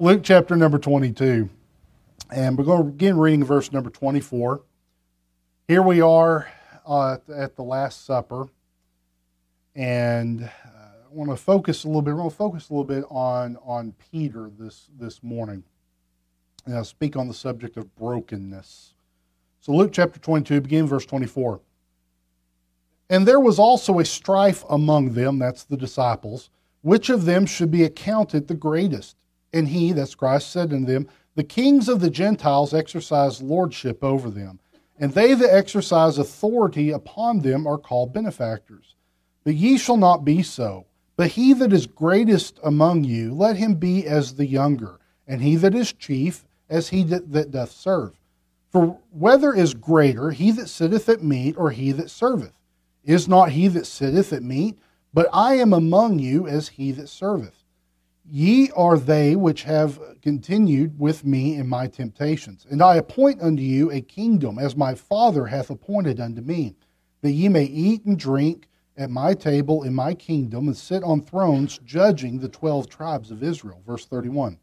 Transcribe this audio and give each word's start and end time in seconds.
Luke 0.00 0.20
chapter 0.22 0.54
number 0.54 0.78
22. 0.78 1.50
And 2.30 2.56
we're 2.56 2.62
going 2.62 2.84
to 2.84 2.84
begin 2.84 3.18
reading 3.18 3.42
verse 3.42 3.72
number 3.72 3.90
24. 3.90 4.62
Here 5.66 5.82
we 5.82 6.00
are 6.00 6.48
uh, 6.86 7.16
at 7.34 7.56
the 7.56 7.64
Last 7.64 8.06
Supper. 8.06 8.46
And 9.74 10.44
uh, 10.44 10.48
I 10.68 11.12
want 11.12 11.30
to 11.30 11.36
focus 11.36 11.82
a 11.82 11.88
little 11.88 12.02
bit, 12.02 12.12
we're 12.12 12.18
going 12.20 12.30
to 12.30 12.36
focus 12.36 12.70
a 12.70 12.74
little 12.74 12.84
bit 12.84 13.06
on, 13.10 13.58
on 13.64 13.92
Peter 14.12 14.48
this, 14.56 14.88
this 15.00 15.20
morning. 15.24 15.64
And 16.64 16.76
I'll 16.76 16.84
speak 16.84 17.16
on 17.16 17.26
the 17.26 17.34
subject 17.34 17.76
of 17.76 17.92
brokenness. 17.96 18.94
So, 19.58 19.72
Luke 19.72 19.90
chapter 19.92 20.20
22, 20.20 20.60
begin 20.60 20.86
verse 20.86 21.06
24. 21.06 21.58
And 23.10 23.26
there 23.26 23.40
was 23.40 23.58
also 23.58 23.98
a 23.98 24.04
strife 24.04 24.62
among 24.70 25.14
them, 25.14 25.40
that's 25.40 25.64
the 25.64 25.76
disciples, 25.76 26.50
which 26.82 27.10
of 27.10 27.24
them 27.24 27.46
should 27.46 27.72
be 27.72 27.82
accounted 27.82 28.46
the 28.46 28.54
greatest. 28.54 29.16
And 29.52 29.68
he, 29.68 29.92
that's 29.92 30.14
Christ, 30.14 30.50
said 30.50 30.72
unto 30.72 30.86
them, 30.86 31.08
The 31.34 31.44
kings 31.44 31.88
of 31.88 32.00
the 32.00 32.10
Gentiles 32.10 32.74
exercise 32.74 33.40
lordship 33.40 34.04
over 34.04 34.30
them, 34.30 34.60
and 34.98 35.12
they 35.12 35.34
that 35.34 35.54
exercise 35.54 36.18
authority 36.18 36.90
upon 36.90 37.40
them 37.40 37.66
are 37.66 37.78
called 37.78 38.12
benefactors. 38.12 38.94
But 39.44 39.54
ye 39.54 39.78
shall 39.78 39.96
not 39.96 40.24
be 40.24 40.42
so. 40.42 40.86
But 41.16 41.32
he 41.32 41.52
that 41.54 41.72
is 41.72 41.88
greatest 41.88 42.60
among 42.62 43.02
you, 43.02 43.34
let 43.34 43.56
him 43.56 43.74
be 43.74 44.06
as 44.06 44.34
the 44.34 44.46
younger, 44.46 45.00
and 45.26 45.42
he 45.42 45.56
that 45.56 45.74
is 45.74 45.92
chief, 45.92 46.44
as 46.68 46.90
he 46.90 47.02
that, 47.04 47.32
that 47.32 47.50
doth 47.50 47.72
serve. 47.72 48.20
For 48.70 48.98
whether 49.10 49.52
is 49.52 49.74
greater, 49.74 50.30
he 50.30 50.52
that 50.52 50.68
sitteth 50.68 51.08
at 51.08 51.22
meat, 51.22 51.56
or 51.58 51.70
he 51.70 51.90
that 51.90 52.10
serveth? 52.10 52.52
Is 53.02 53.26
not 53.26 53.50
he 53.50 53.66
that 53.68 53.86
sitteth 53.86 54.32
at 54.32 54.44
meat? 54.44 54.78
But 55.12 55.28
I 55.32 55.54
am 55.54 55.72
among 55.72 56.20
you 56.20 56.46
as 56.46 56.68
he 56.68 56.92
that 56.92 57.08
serveth. 57.08 57.57
Ye 58.30 58.70
are 58.72 58.98
they 58.98 59.36
which 59.36 59.62
have 59.62 59.98
continued 60.20 60.98
with 60.98 61.24
me 61.24 61.54
in 61.54 61.66
my 61.66 61.86
temptations. 61.86 62.66
And 62.68 62.82
I 62.82 62.96
appoint 62.96 63.40
unto 63.40 63.62
you 63.62 63.90
a 63.90 64.02
kingdom, 64.02 64.58
as 64.58 64.76
my 64.76 64.94
Father 64.94 65.46
hath 65.46 65.70
appointed 65.70 66.20
unto 66.20 66.42
me, 66.42 66.76
that 67.22 67.32
ye 67.32 67.48
may 67.48 67.64
eat 67.64 68.04
and 68.04 68.18
drink 68.18 68.68
at 68.98 69.10
my 69.10 69.32
table 69.32 69.82
in 69.82 69.94
my 69.94 70.12
kingdom, 70.12 70.66
and 70.66 70.76
sit 70.76 71.02
on 71.04 71.22
thrones 71.22 71.78
judging 71.84 72.38
the 72.38 72.48
twelve 72.48 72.88
tribes 72.88 73.30
of 73.30 73.42
Israel. 73.42 73.80
Verse 73.86 74.04
31. 74.04 74.58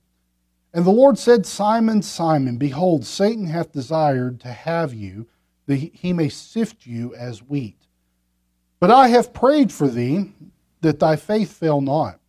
And 0.74 0.86
the 0.86 0.92
Lord 0.92 1.18
said, 1.18 1.46
Simon, 1.46 2.02
Simon, 2.02 2.58
behold, 2.58 3.06
Satan 3.06 3.48
hath 3.48 3.72
desired 3.72 4.42
to 4.42 4.50
have 4.50 4.94
you, 4.94 5.26
that 5.66 5.78
he 5.78 6.14
may 6.14 6.30
sift 6.30 6.86
you 6.86 7.16
as 7.16 7.42
wheat. 7.42 7.88
But 8.80 8.92
I 8.92 9.08
have 9.08 9.34
prayed 9.34 9.72
for 9.72 9.88
thee 9.88 10.34
that 10.82 11.00
thy 11.00 11.16
faith 11.16 11.54
fail 11.54 11.82
not. 11.82 12.20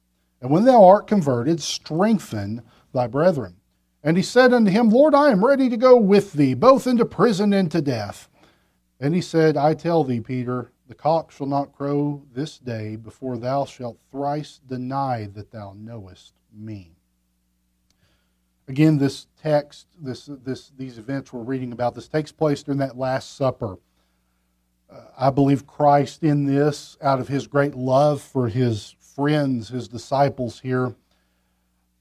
And 0.41 0.51
when 0.51 0.65
thou 0.65 0.85
art 0.85 1.07
converted, 1.07 1.61
strengthen 1.61 2.63
thy 2.93 3.07
brethren. 3.07 3.57
And 4.03 4.17
he 4.17 4.23
said 4.23 4.53
unto 4.53 4.71
him, 4.71 4.91
Lord, 4.91 5.15
I 5.15 5.31
am 5.31 5.45
ready 5.45 5.69
to 5.69 5.77
go 5.77 5.97
with 5.97 6.33
thee, 6.33 6.55
both 6.55 6.87
into 6.87 7.05
prison 7.05 7.53
and 7.53 7.71
to 7.73 7.83
death. 7.83 8.29
And 9.01 9.15
he 9.15 9.21
said, 9.21 9.57
I 9.57 9.75
tell 9.75 10.05
thee, 10.05 10.21
Peter, 10.21 10.71
the 10.89 10.95
cock 10.95 11.33
shall 11.33 11.47
not 11.47 11.73
crow 11.73 12.23
this 12.33 12.59
day 12.59 12.97
before 12.97 13.37
thou 13.37 13.65
shalt 13.65 13.99
thrice 14.11 14.61
deny 14.69 15.29
that 15.35 15.51
thou 15.51 15.75
knowest 15.77 16.35
me. 16.53 16.93
Again, 18.69 18.99
this 18.99 19.27
text, 19.41 19.87
this, 20.01 20.29
this, 20.45 20.73
these 20.77 20.99
events 20.99 21.33
we're 21.33 21.43
reading 21.43 21.73
about, 21.73 21.95
this 21.95 22.09
takes 22.09 22.33
place 22.33 22.63
during 22.63 22.79
that 22.79 22.99
Last 22.99 23.37
Supper. 23.37 23.79
Uh, 24.91 25.01
I 25.17 25.31
believe 25.31 25.67
Christ 25.67 26.23
in 26.23 26.47
this, 26.47 26.97
out 27.01 27.21
of 27.21 27.29
his 27.29 27.47
great 27.47 27.75
love 27.75 28.21
for 28.21 28.49
his 28.49 28.96
friends, 29.17 29.69
his 29.69 29.89
disciples 29.89 30.61
here, 30.61 30.95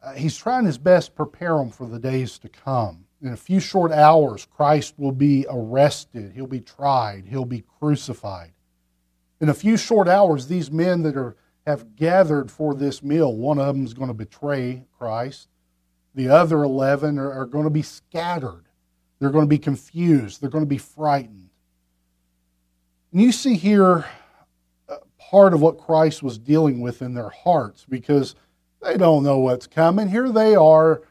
uh, 0.03 0.13
he's 0.13 0.37
trying 0.37 0.65
his 0.65 0.77
best 0.77 1.07
to 1.07 1.13
prepare 1.13 1.55
them 1.55 1.71
for 1.71 1.87
the 1.87 1.97
days 1.97 2.37
to 2.37 2.49
come. 2.49 3.05
In 3.21 3.29
a 3.29 3.37
few 3.37 3.61
short 3.61 3.93
hours, 3.93 4.45
Christ 4.45 4.93
will 4.97 5.13
be 5.13 5.45
arrested, 5.49 6.33
he'll 6.35 6.45
be 6.45 6.59
tried, 6.59 7.25
he'll 7.25 7.45
be 7.45 7.63
crucified. 7.79 8.51
In 9.39 9.49
a 9.49 9.53
few 9.53 9.77
short 9.77 10.07
hours, 10.07 10.47
these 10.47 10.69
men 10.69 11.01
that 11.03 11.15
are, 11.15 11.37
have 11.65 11.95
gathered 11.95 12.51
for 12.51 12.75
this 12.75 13.01
meal, 13.01 13.35
one 13.35 13.59
of 13.59 13.67
them 13.67 13.85
is 13.85 13.93
going 13.93 14.09
to 14.09 14.13
betray 14.13 14.83
Christ. 14.99 15.47
The 16.13 16.29
other 16.29 16.63
11 16.63 17.17
are, 17.17 17.31
are 17.31 17.45
going 17.45 17.63
to 17.63 17.69
be 17.69 17.81
scattered. 17.81 18.65
They're 19.19 19.31
going 19.31 19.45
to 19.45 19.49
be 19.49 19.57
confused. 19.57 20.41
They're 20.41 20.49
going 20.49 20.65
to 20.65 20.69
be 20.69 20.77
frightened. 20.77 21.49
And 23.11 23.21
you 23.21 23.31
see 23.31 23.55
here 23.55 24.05
part 25.29 25.53
of 25.53 25.61
what 25.61 25.77
Christ 25.77 26.23
was 26.23 26.37
dealing 26.37 26.81
with 26.81 27.01
in 27.01 27.13
their 27.13 27.29
hearts 27.29 27.85
because 27.87 28.35
they 28.81 28.97
don't 28.97 29.23
know 29.23 29.39
what's 29.39 29.67
coming. 29.67 30.07
Here 30.07 30.31
they 30.31 30.55
are. 30.55 31.01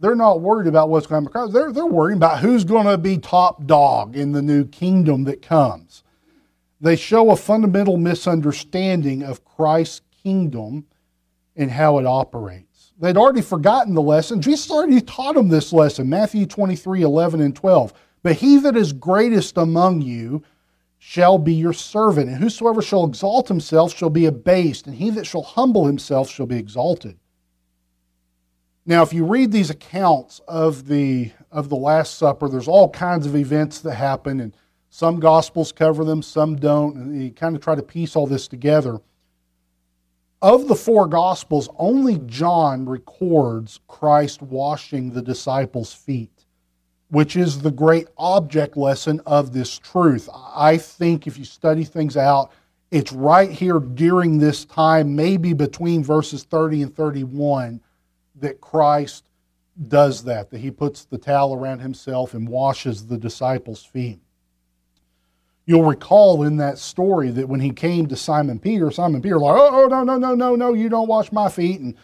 They're 0.00 0.16
not 0.16 0.40
worried 0.40 0.66
about 0.66 0.90
what's 0.90 1.06
coming. 1.06 1.30
They're, 1.52 1.72
they're 1.72 1.86
worrying 1.86 2.18
about 2.18 2.40
who's 2.40 2.64
going 2.64 2.86
to 2.86 2.98
be 2.98 3.18
top 3.18 3.66
dog 3.66 4.16
in 4.16 4.32
the 4.32 4.42
new 4.42 4.64
kingdom 4.66 5.24
that 5.24 5.40
comes. 5.40 6.02
They 6.80 6.96
show 6.96 7.30
a 7.30 7.36
fundamental 7.36 7.96
misunderstanding 7.96 9.22
of 9.22 9.44
Christ's 9.44 10.02
kingdom 10.22 10.86
and 11.56 11.70
how 11.70 11.98
it 11.98 12.06
operates. 12.06 12.92
They'd 12.98 13.16
already 13.16 13.40
forgotten 13.40 13.94
the 13.94 14.02
lesson. 14.02 14.42
Jesus 14.42 14.70
already 14.70 15.00
taught 15.00 15.34
them 15.36 15.48
this 15.48 15.72
lesson, 15.72 16.08
Matthew 16.08 16.46
23 16.46 17.02
11 17.02 17.40
and 17.40 17.54
12. 17.54 17.92
But 18.22 18.36
he 18.36 18.58
that 18.58 18.76
is 18.76 18.92
greatest 18.92 19.56
among 19.56 20.02
you 20.02 20.42
shall 21.06 21.36
be 21.36 21.52
your 21.52 21.74
servant, 21.74 22.30
and 22.30 22.38
whosoever 22.38 22.80
shall 22.80 23.04
exalt 23.04 23.46
himself 23.46 23.94
shall 23.94 24.08
be 24.08 24.24
abased, 24.24 24.86
and 24.86 24.96
he 24.96 25.10
that 25.10 25.26
shall 25.26 25.42
humble 25.42 25.84
himself 25.84 26.30
shall 26.30 26.46
be 26.46 26.56
exalted. 26.56 27.18
Now, 28.86 29.02
if 29.02 29.12
you 29.12 29.26
read 29.26 29.52
these 29.52 29.68
accounts 29.68 30.40
of 30.48 30.88
the 30.88 31.32
of 31.52 31.68
the 31.68 31.76
Last 31.76 32.16
Supper, 32.16 32.48
there's 32.48 32.68
all 32.68 32.88
kinds 32.88 33.26
of 33.26 33.36
events 33.36 33.80
that 33.80 33.96
happen, 33.96 34.40
and 34.40 34.56
some 34.88 35.20
gospels 35.20 35.72
cover 35.72 36.04
them, 36.04 36.22
some 36.22 36.56
don't, 36.56 36.96
and 36.96 37.22
you 37.22 37.30
kind 37.32 37.54
of 37.54 37.60
try 37.60 37.74
to 37.74 37.82
piece 37.82 38.16
all 38.16 38.26
this 38.26 38.48
together. 38.48 38.98
Of 40.40 40.68
the 40.68 40.74
four 40.74 41.06
gospels, 41.06 41.68
only 41.76 42.18
John 42.24 42.86
records 42.86 43.78
Christ 43.88 44.40
washing 44.40 45.10
the 45.10 45.22
disciples' 45.22 45.92
feet 45.92 46.33
which 47.10 47.36
is 47.36 47.60
the 47.60 47.70
great 47.70 48.08
object 48.18 48.76
lesson 48.76 49.20
of 49.26 49.52
this 49.52 49.78
truth. 49.78 50.28
I 50.54 50.76
think 50.78 51.26
if 51.26 51.38
you 51.38 51.44
study 51.44 51.84
things 51.84 52.16
out, 52.16 52.50
it's 52.90 53.12
right 53.12 53.50
here 53.50 53.78
during 53.80 54.38
this 54.38 54.64
time, 54.64 55.16
maybe 55.16 55.52
between 55.52 56.04
verses 56.04 56.44
30 56.44 56.82
and 56.82 56.94
31, 56.96 57.80
that 58.36 58.60
Christ 58.60 59.24
does 59.88 60.24
that, 60.24 60.50
that 60.50 60.58
he 60.58 60.70
puts 60.70 61.04
the 61.04 61.18
towel 61.18 61.54
around 61.54 61.80
himself 61.80 62.34
and 62.34 62.48
washes 62.48 63.06
the 63.06 63.18
disciples' 63.18 63.84
feet. 63.84 64.20
You'll 65.66 65.84
recall 65.84 66.42
in 66.42 66.58
that 66.58 66.78
story 66.78 67.30
that 67.30 67.48
when 67.48 67.60
he 67.60 67.70
came 67.70 68.06
to 68.08 68.16
Simon 68.16 68.58
Peter, 68.58 68.90
Simon 68.90 69.22
Peter, 69.22 69.38
like, 69.38 69.56
oh, 69.58 69.86
no, 69.86 70.04
no, 70.04 70.18
no, 70.18 70.34
no, 70.34 70.54
no, 70.54 70.74
you 70.74 70.88
don't 70.88 71.08
wash 71.08 71.32
my 71.32 71.48
feet. 71.48 71.80
And 71.80 71.96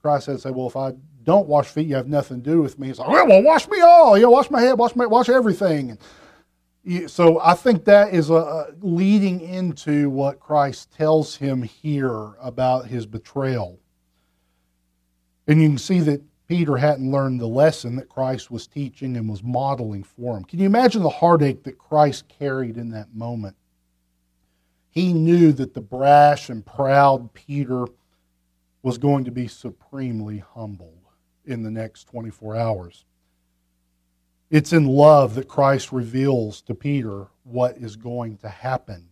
Christ 0.00 0.26
said, 0.26 0.40
say, 0.40 0.50
well, 0.50 0.66
if 0.66 0.76
I 0.76 0.92
don't 1.26 1.48
wash 1.48 1.66
feet, 1.66 1.88
you 1.88 1.96
have 1.96 2.06
nothing 2.06 2.40
to 2.40 2.50
do 2.50 2.62
with 2.62 2.78
me. 2.78 2.88
It's 2.88 3.00
like, 3.00 3.08
well, 3.08 3.26
well 3.26 3.42
wash 3.42 3.68
me 3.68 3.80
all. 3.80 4.16
You 4.16 4.30
wash 4.30 4.48
my 4.48 4.60
head, 4.62 4.78
wash 4.78 4.94
my, 4.94 5.06
wash 5.06 5.28
everything. 5.28 5.98
so 7.08 7.40
I 7.40 7.54
think 7.54 7.84
that 7.86 8.14
is 8.14 8.30
a, 8.30 8.72
leading 8.80 9.40
into 9.40 10.08
what 10.08 10.38
Christ 10.38 10.92
tells 10.92 11.34
him 11.34 11.62
here 11.62 12.34
about 12.40 12.86
his 12.86 13.06
betrayal. 13.06 13.80
And 15.48 15.60
you 15.60 15.68
can 15.68 15.78
see 15.78 15.98
that 16.00 16.22
Peter 16.46 16.76
hadn't 16.76 17.10
learned 17.10 17.40
the 17.40 17.48
lesson 17.48 17.96
that 17.96 18.08
Christ 18.08 18.52
was 18.52 18.68
teaching 18.68 19.16
and 19.16 19.28
was 19.28 19.42
modeling 19.42 20.04
for 20.04 20.36
him. 20.36 20.44
Can 20.44 20.60
you 20.60 20.66
imagine 20.66 21.02
the 21.02 21.08
heartache 21.08 21.64
that 21.64 21.76
Christ 21.76 22.28
carried 22.28 22.76
in 22.76 22.90
that 22.90 23.12
moment? 23.12 23.56
He 24.90 25.12
knew 25.12 25.52
that 25.54 25.74
the 25.74 25.80
brash 25.80 26.50
and 26.50 26.64
proud 26.64 27.34
Peter 27.34 27.84
was 28.82 28.96
going 28.96 29.24
to 29.24 29.32
be 29.32 29.48
supremely 29.48 30.38
humbled 30.38 31.05
in 31.46 31.62
the 31.62 31.70
next 31.70 32.04
24 32.08 32.56
hours. 32.56 33.04
It's 34.50 34.72
in 34.72 34.86
love 34.86 35.34
that 35.34 35.48
Christ 35.48 35.92
reveals 35.92 36.60
to 36.62 36.74
Peter 36.74 37.26
what 37.44 37.76
is 37.78 37.96
going 37.96 38.36
to 38.38 38.48
happen. 38.48 39.08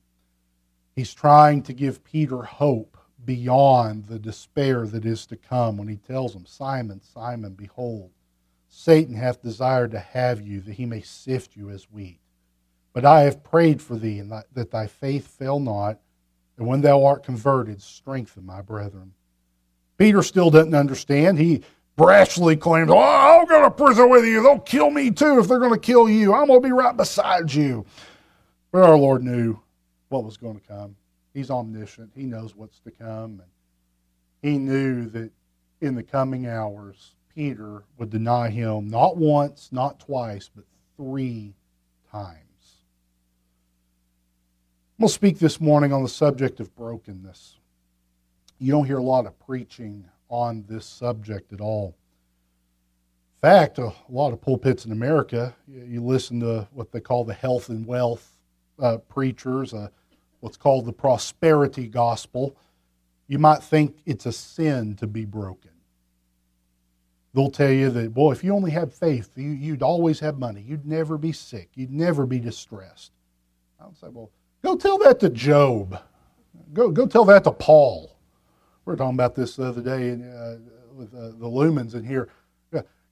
He's 0.95 1.13
trying 1.13 1.63
to 1.65 1.73
give 1.73 2.05
Peter 2.05 2.43
hope 2.43 2.97
beyond 3.25 4.07
the 4.07 4.19
despair 4.19 4.87
that 4.87 5.05
is 5.05 5.27
to 5.27 5.37
come 5.37 5.77
when 5.77 5.89
he 5.89 5.97
tells 5.97 6.35
him, 6.35 6.47
Simon, 6.47 7.01
Simon, 7.01 7.55
behold, 7.55 8.11
Satan 8.69 9.15
hath 9.15 9.43
desired 9.43 9.91
to 9.93 9.99
have 9.99 10.41
you 10.41 10.61
that 10.61 10.75
he 10.75 10.87
may 10.87 11.01
sift 11.01 11.57
you 11.57 11.71
as 11.71 11.91
wheat. 11.91 12.21
But 12.93 13.05
I 13.05 13.23
have 13.23 13.43
prayed 13.43 13.83
for 13.83 13.97
thee, 13.97 14.21
and 14.21 14.31
that 14.31 14.71
thy 14.71 14.87
faith 14.87 15.27
fail 15.27 15.59
not, 15.59 15.99
and 16.57 16.67
when 16.67 16.81
thou 16.81 17.05
art 17.05 17.25
converted, 17.25 17.83
strengthen 17.83 18.47
my 18.47 18.63
brethren. 18.63 19.15
Peter 19.97 20.23
still 20.23 20.51
doesn't 20.51 20.75
understand. 20.75 21.39
He 21.39 21.63
brashly 21.97 22.59
claims, 22.59 22.91
Oh, 22.91 22.99
I'll 22.99 23.47
go 23.47 23.63
to 23.63 23.71
prison 23.71 24.11
with 24.11 24.25
you. 24.25 24.43
They'll 24.43 24.59
kill 24.59 24.91
me 24.91 25.11
too 25.11 25.39
if 25.39 25.49
they're 25.49 25.59
going 25.59 25.73
to 25.73 25.79
kill 25.79 26.09
you. 26.09 26.35
I'm 26.35 26.47
going 26.47 26.63
to 26.63 26.69
be 26.69 26.73
right 26.73 26.97
beside 26.97 27.53
you. 27.53 27.85
But 28.73 28.83
our 28.83 28.97
Lord 28.97 29.23
knew 29.23 29.59
what 30.09 30.25
was 30.25 30.37
going 30.37 30.59
to 30.59 30.67
come. 30.67 30.97
He's 31.33 31.51
omniscient, 31.51 32.13
He 32.15 32.25
knows 32.25 32.55
what's 32.55 32.81
to 32.81 32.91
come. 32.91 33.43
And 34.43 34.53
He 34.53 34.59
knew 34.59 35.07
that 35.11 35.31
in 35.81 35.95
the 35.95 36.03
coming 36.03 36.47
hours, 36.47 37.15
Peter 37.35 37.85
would 37.99 38.11
deny 38.11 38.49
him 38.49 38.89
not 38.89 39.17
once, 39.17 39.71
not 39.73 39.99
twice, 39.99 40.49
but 40.55 40.65
three 40.97 41.55
times. 42.11 42.39
I'm 44.97 45.03
going 45.03 45.09
to 45.09 45.15
speak 45.15 45.39
this 45.41 45.61
morning 45.61 45.93
on 45.93 46.05
the 46.05 46.09
subject 46.09 46.61
of 46.61 46.75
brokenness. 46.77 47.57
You 48.59 48.71
don't 48.71 48.87
hear 48.87 48.99
a 48.99 49.03
lot 49.03 49.27
of 49.27 49.39
preaching 49.41 50.05
on 50.29 50.65
this 50.69 50.87
subject 50.87 51.53
at 51.53 51.61
all. 51.61 51.95
In 53.37 53.51
fact, 53.51 53.79
a 53.79 53.93
lot 54.09 54.33
of 54.33 54.41
pulpits 54.41 54.87
in 54.87 54.93
America, 54.93 55.55
you 55.69 56.03
listen 56.03 56.41
to 56.41 56.67
what 56.73 56.91
they 56.93 57.01
call 57.01 57.25
the 57.25 57.35
health 57.35 57.69
and 57.69 57.87
wealth 57.87 58.37
uh, 58.79 58.97
preachers, 58.97 59.75
uh, 59.75 59.89
what's 60.41 60.57
called 60.57 60.87
the 60.87 60.93
prosperity 60.93 61.87
gospel. 61.87 62.57
You 63.29 63.39
might 63.39 63.63
think 63.63 63.97
it's 64.07 64.27
a 64.27 64.33
sin 64.33 64.97
to 64.97 65.07
be 65.07 65.25
broken. 65.25 65.71
They'll 67.35 67.51
tell 67.51 67.71
you 67.71 67.91
that, 67.91 68.15
boy, 68.15 68.33
if 68.33 68.45
you 68.45 68.55
only 68.55 68.71
had 68.71 68.93
faith, 68.93 69.31
you, 69.37 69.51
you'd 69.51 69.83
always 69.83 70.21
have 70.21 70.39
money. 70.39 70.63
You'd 70.67 70.87
never 70.87 71.19
be 71.19 71.33
sick. 71.33 71.69
You'd 71.75 71.93
never 71.93 72.27
be 72.27 72.39
distressed. 72.39 73.13
I 73.81 73.87
would 73.87 73.99
say, 73.99 74.07
well, 74.11 74.31
go 74.63 74.77
tell 74.77 74.99
that 74.99 75.19
to 75.21 75.29
Job. 75.29 76.01
Go, 76.73 76.91
go 76.91 77.07
tell 77.07 77.25
that 77.27 77.45
to 77.45 77.51
Paul. 77.51 78.14
We 78.85 78.91
were 78.91 78.97
talking 78.97 79.15
about 79.15 79.35
this 79.35 79.57
the 79.57 79.65
other 79.65 79.81
day 79.81 80.13
uh, 80.13 80.57
with 80.95 81.15
uh, 81.15 81.29
the 81.29 81.47
lumens 81.47 81.95
in 81.95 82.05
here. 82.05 82.29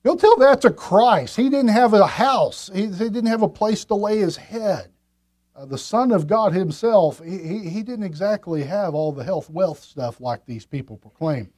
Go 0.05 0.17
tell 0.17 0.37
that 0.39 0.61
to 0.63 0.71
Christ. 0.71 1.37
He 1.37 1.49
didn't 1.49 1.69
have 1.69 1.95
a 1.95 2.07
house, 2.07 2.71
he, 2.75 2.87
he 2.87 3.09
didn't 3.09 3.27
have 3.27 3.43
a 3.43 3.49
place 3.49 3.85
to 3.87 3.95
lay 3.95 4.19
his 4.19 4.37
head. 4.37 4.89
Uh, 5.55 5.67
the 5.67 5.79
Son 5.79 6.13
of 6.13 6.27
God 6.27 6.53
himself, 6.53 7.23
he, 7.23 7.39
he, 7.39 7.59
he 7.69 7.83
didn't 7.83 8.05
exactly 8.05 8.65
have 8.65 8.95
all 8.95 9.13
the 9.13 9.23
health, 9.23 9.51
wealth 9.51 9.81
stuff 9.81 10.21
like 10.21 10.45
these 10.47 10.65
people 10.65 10.97
proclaim. 10.97 11.53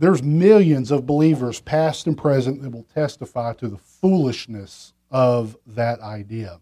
There's 0.00 0.22
millions 0.22 0.90
of 0.90 1.06
believers, 1.06 1.60
past 1.60 2.06
and 2.06 2.18
present, 2.18 2.62
that 2.62 2.70
will 2.70 2.86
testify 2.94 3.52
to 3.54 3.68
the 3.68 3.78
foolishness 3.78 4.92
of 5.10 5.56
that 5.66 6.00
idea. 6.00 6.54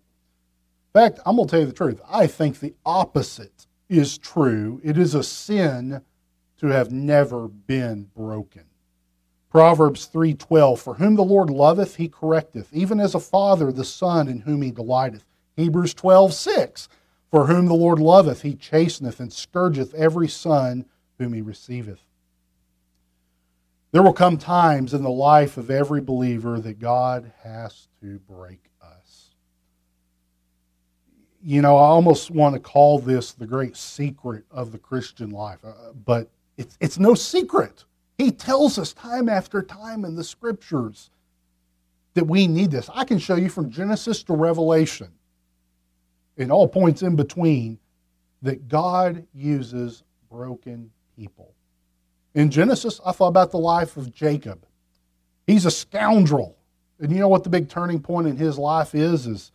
In 0.94 1.00
fact, 1.00 1.18
I'm 1.26 1.36
going 1.36 1.48
to 1.48 1.50
tell 1.50 1.60
you 1.60 1.66
the 1.66 1.72
truth. 1.72 2.00
I 2.08 2.26
think 2.26 2.60
the 2.60 2.74
opposite 2.84 3.66
is 3.88 4.18
true. 4.18 4.80
It 4.82 4.98
is 4.98 5.14
a 5.14 5.22
sin 5.22 6.02
to 6.58 6.66
have 6.68 6.90
never 6.90 7.48
been 7.48 8.10
broken. 8.16 8.64
Proverbs 9.50 10.06
3:12 10.06 10.78
For 10.78 10.94
whom 10.94 11.14
the 11.14 11.24
Lord 11.24 11.50
loveth 11.50 11.96
he 11.96 12.08
correcteth 12.08 12.72
even 12.72 13.00
as 13.00 13.14
a 13.14 13.20
father 13.20 13.72
the 13.72 13.84
son 13.84 14.28
in 14.28 14.40
whom 14.40 14.62
he 14.62 14.70
delighteth. 14.70 15.24
Hebrews 15.56 15.94
12:6 15.94 16.88
For 17.30 17.46
whom 17.46 17.66
the 17.66 17.74
Lord 17.74 17.98
loveth 17.98 18.42
he 18.42 18.54
chasteneth 18.54 19.20
and 19.20 19.32
scourgeth 19.32 19.94
every 19.94 20.28
son 20.28 20.84
whom 21.18 21.32
he 21.32 21.40
receiveth. 21.40 22.00
There 23.92 24.02
will 24.02 24.12
come 24.12 24.36
times 24.36 24.92
in 24.92 25.02
the 25.02 25.10
life 25.10 25.56
of 25.56 25.70
every 25.70 26.00
believer 26.02 26.60
that 26.60 26.78
God 26.78 27.32
has 27.42 27.88
to 28.02 28.18
break. 28.18 28.70
You 31.42 31.62
know, 31.62 31.76
I 31.76 31.86
almost 31.86 32.30
want 32.30 32.54
to 32.54 32.60
call 32.60 32.98
this 32.98 33.32
the 33.32 33.46
great 33.46 33.76
secret 33.76 34.44
of 34.50 34.72
the 34.72 34.78
Christian 34.78 35.30
life, 35.30 35.58
uh, 35.64 35.92
but 36.04 36.30
it's, 36.56 36.76
it's 36.80 36.98
no 36.98 37.14
secret. 37.14 37.84
He 38.18 38.30
tells 38.30 38.78
us 38.78 38.92
time 38.92 39.28
after 39.28 39.62
time 39.62 40.04
in 40.04 40.16
the 40.16 40.24
scriptures 40.24 41.10
that 42.14 42.24
we 42.24 42.46
need 42.46 42.70
this. 42.70 42.88
I 42.94 43.04
can 43.04 43.18
show 43.18 43.36
you 43.36 43.50
from 43.50 43.70
Genesis 43.70 44.22
to 44.24 44.32
Revelation, 44.32 45.08
and 46.38 46.50
all 46.50 46.66
points 46.66 47.02
in 47.02 47.14
between, 47.14 47.78
that 48.42 48.68
God 48.68 49.26
uses 49.34 50.02
broken 50.30 50.90
people. 51.16 51.54
In 52.34 52.50
Genesis, 52.50 53.00
I 53.04 53.12
thought 53.12 53.28
about 53.28 53.50
the 53.50 53.58
life 53.58 53.96
of 53.96 54.12
Jacob. 54.12 54.66
He's 55.46 55.64
a 55.64 55.70
scoundrel. 55.70 56.56
And 56.98 57.12
you 57.12 57.18
know 57.18 57.28
what 57.28 57.44
the 57.44 57.50
big 57.50 57.68
turning 57.68 58.00
point 58.00 58.26
in 58.26 58.36
his 58.36 58.58
life 58.58 58.94
is? 58.94 59.26
Is 59.26 59.52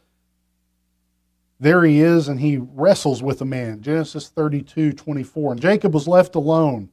there 1.61 1.83
he 1.83 2.01
is, 2.01 2.27
and 2.27 2.39
he 2.39 2.57
wrestles 2.57 3.21
with 3.21 3.39
a 3.39 3.45
man. 3.45 3.81
Genesis 3.81 4.29
32, 4.29 4.93
24. 4.93 5.51
And 5.51 5.61
Jacob 5.61 5.93
was 5.93 6.07
left 6.07 6.33
alone. 6.33 6.89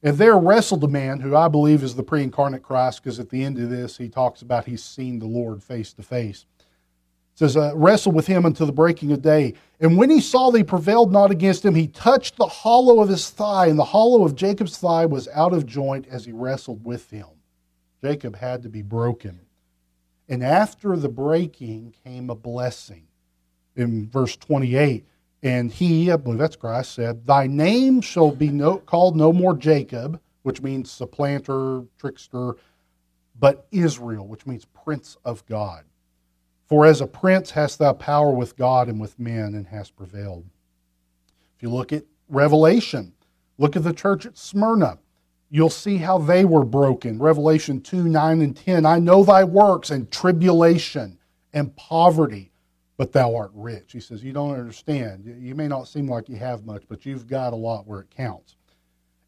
And 0.00 0.16
there 0.16 0.38
wrestled 0.38 0.84
a 0.84 0.88
man 0.88 1.18
who 1.18 1.34
I 1.34 1.48
believe 1.48 1.82
is 1.82 1.96
the 1.96 2.04
pre 2.04 2.22
incarnate 2.22 2.62
Christ, 2.62 3.02
because 3.02 3.18
at 3.18 3.30
the 3.30 3.42
end 3.42 3.58
of 3.58 3.68
this, 3.68 3.98
he 3.98 4.08
talks 4.08 4.42
about 4.42 4.64
he's 4.64 4.84
seen 4.84 5.18
the 5.18 5.26
Lord 5.26 5.60
face 5.60 5.92
to 5.94 6.04
face. 6.04 6.46
Says, 7.34 7.56
uh, 7.56 7.72
wrestled 7.74 8.14
with 8.14 8.28
him 8.28 8.46
until 8.46 8.66
the 8.66 8.72
breaking 8.72 9.10
of 9.10 9.22
day. 9.22 9.54
And 9.80 9.98
when 9.98 10.08
he 10.08 10.20
saw 10.20 10.52
that 10.52 10.58
he 10.58 10.64
prevailed 10.64 11.10
not 11.12 11.32
against 11.32 11.64
him, 11.64 11.74
he 11.74 11.88
touched 11.88 12.36
the 12.36 12.46
hollow 12.46 13.00
of 13.00 13.08
his 13.08 13.28
thigh, 13.28 13.66
and 13.66 13.78
the 13.78 13.84
hollow 13.84 14.24
of 14.24 14.36
Jacob's 14.36 14.78
thigh 14.78 15.04
was 15.04 15.26
out 15.34 15.52
of 15.52 15.66
joint 15.66 16.06
as 16.08 16.24
he 16.24 16.30
wrestled 16.30 16.84
with 16.84 17.10
him. 17.10 17.26
Jacob 18.04 18.36
had 18.36 18.62
to 18.62 18.68
be 18.68 18.82
broken. 18.82 19.40
And 20.28 20.44
after 20.44 20.96
the 20.96 21.08
breaking 21.08 21.92
came 22.04 22.30
a 22.30 22.36
blessing. 22.36 23.08
In 23.76 24.08
verse 24.08 24.36
28, 24.36 25.04
and 25.42 25.70
he, 25.70 26.10
I 26.10 26.16
believe 26.16 26.38
that's 26.38 26.56
Christ, 26.56 26.94
said, 26.94 27.26
Thy 27.26 27.46
name 27.46 28.00
shall 28.00 28.30
be 28.30 28.48
no, 28.48 28.78
called 28.78 29.16
no 29.16 29.32
more 29.32 29.56
Jacob, 29.56 30.20
which 30.42 30.62
means 30.62 30.90
supplanter, 30.90 31.82
trickster, 31.98 32.56
but 33.38 33.66
Israel, 33.70 34.26
which 34.26 34.46
means 34.46 34.64
prince 34.64 35.16
of 35.24 35.44
God. 35.46 35.84
For 36.66 36.86
as 36.86 37.00
a 37.00 37.06
prince 37.06 37.50
hast 37.50 37.78
thou 37.78 37.92
power 37.92 38.30
with 38.32 38.56
God 38.56 38.88
and 38.88 38.98
with 38.98 39.18
men, 39.18 39.54
and 39.54 39.66
hast 39.66 39.94
prevailed. 39.94 40.44
If 41.56 41.62
you 41.62 41.70
look 41.70 41.92
at 41.92 42.04
Revelation, 42.28 43.12
look 43.58 43.76
at 43.76 43.84
the 43.84 43.92
church 43.92 44.26
at 44.26 44.36
Smyrna. 44.36 44.98
You'll 45.48 45.70
see 45.70 45.98
how 45.98 46.18
they 46.18 46.44
were 46.44 46.64
broken. 46.64 47.20
Revelation 47.20 47.80
2 47.80 48.08
9 48.08 48.40
and 48.40 48.56
10. 48.56 48.84
I 48.84 48.98
know 48.98 49.22
thy 49.22 49.44
works 49.44 49.90
and 49.90 50.10
tribulation 50.10 51.18
and 51.52 51.74
poverty 51.76 52.50
but 52.96 53.12
thou 53.12 53.34
art 53.36 53.50
rich. 53.54 53.92
He 53.92 54.00
says, 54.00 54.24
You 54.24 54.32
don't 54.32 54.58
understand. 54.58 55.24
You 55.40 55.54
may 55.54 55.68
not 55.68 55.88
seem 55.88 56.08
like 56.08 56.28
you 56.28 56.36
have 56.36 56.64
much, 56.64 56.84
but 56.88 57.04
you've 57.04 57.26
got 57.26 57.52
a 57.52 57.56
lot 57.56 57.86
where 57.86 58.00
it 58.00 58.10
counts. 58.10 58.56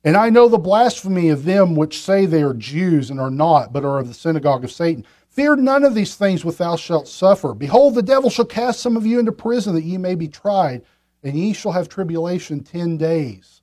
And 0.04 0.16
I 0.16 0.30
know 0.30 0.48
the 0.48 0.58
blasphemy 0.58 1.28
of 1.28 1.44
them 1.44 1.74
which 1.74 2.00
say 2.00 2.24
they 2.24 2.42
are 2.42 2.54
Jews 2.54 3.10
and 3.10 3.20
are 3.20 3.30
not, 3.30 3.72
but 3.72 3.84
are 3.84 3.98
of 3.98 4.08
the 4.08 4.14
synagogue 4.14 4.64
of 4.64 4.70
Satan. 4.70 5.04
Fear 5.28 5.56
none 5.56 5.84
of 5.84 5.94
these 5.94 6.14
things 6.14 6.44
which 6.44 6.56
thou 6.56 6.76
shalt 6.76 7.08
suffer. 7.08 7.52
Behold, 7.52 7.94
the 7.94 8.02
devil 8.02 8.30
shall 8.30 8.44
cast 8.44 8.80
some 8.80 8.96
of 8.96 9.04
you 9.04 9.18
into 9.18 9.32
prison 9.32 9.74
that 9.74 9.84
ye 9.84 9.98
may 9.98 10.14
be 10.14 10.28
tried, 10.28 10.82
and 11.22 11.36
ye 11.36 11.52
shall 11.52 11.72
have 11.72 11.88
tribulation 11.88 12.60
ten 12.60 12.96
days. 12.96 13.62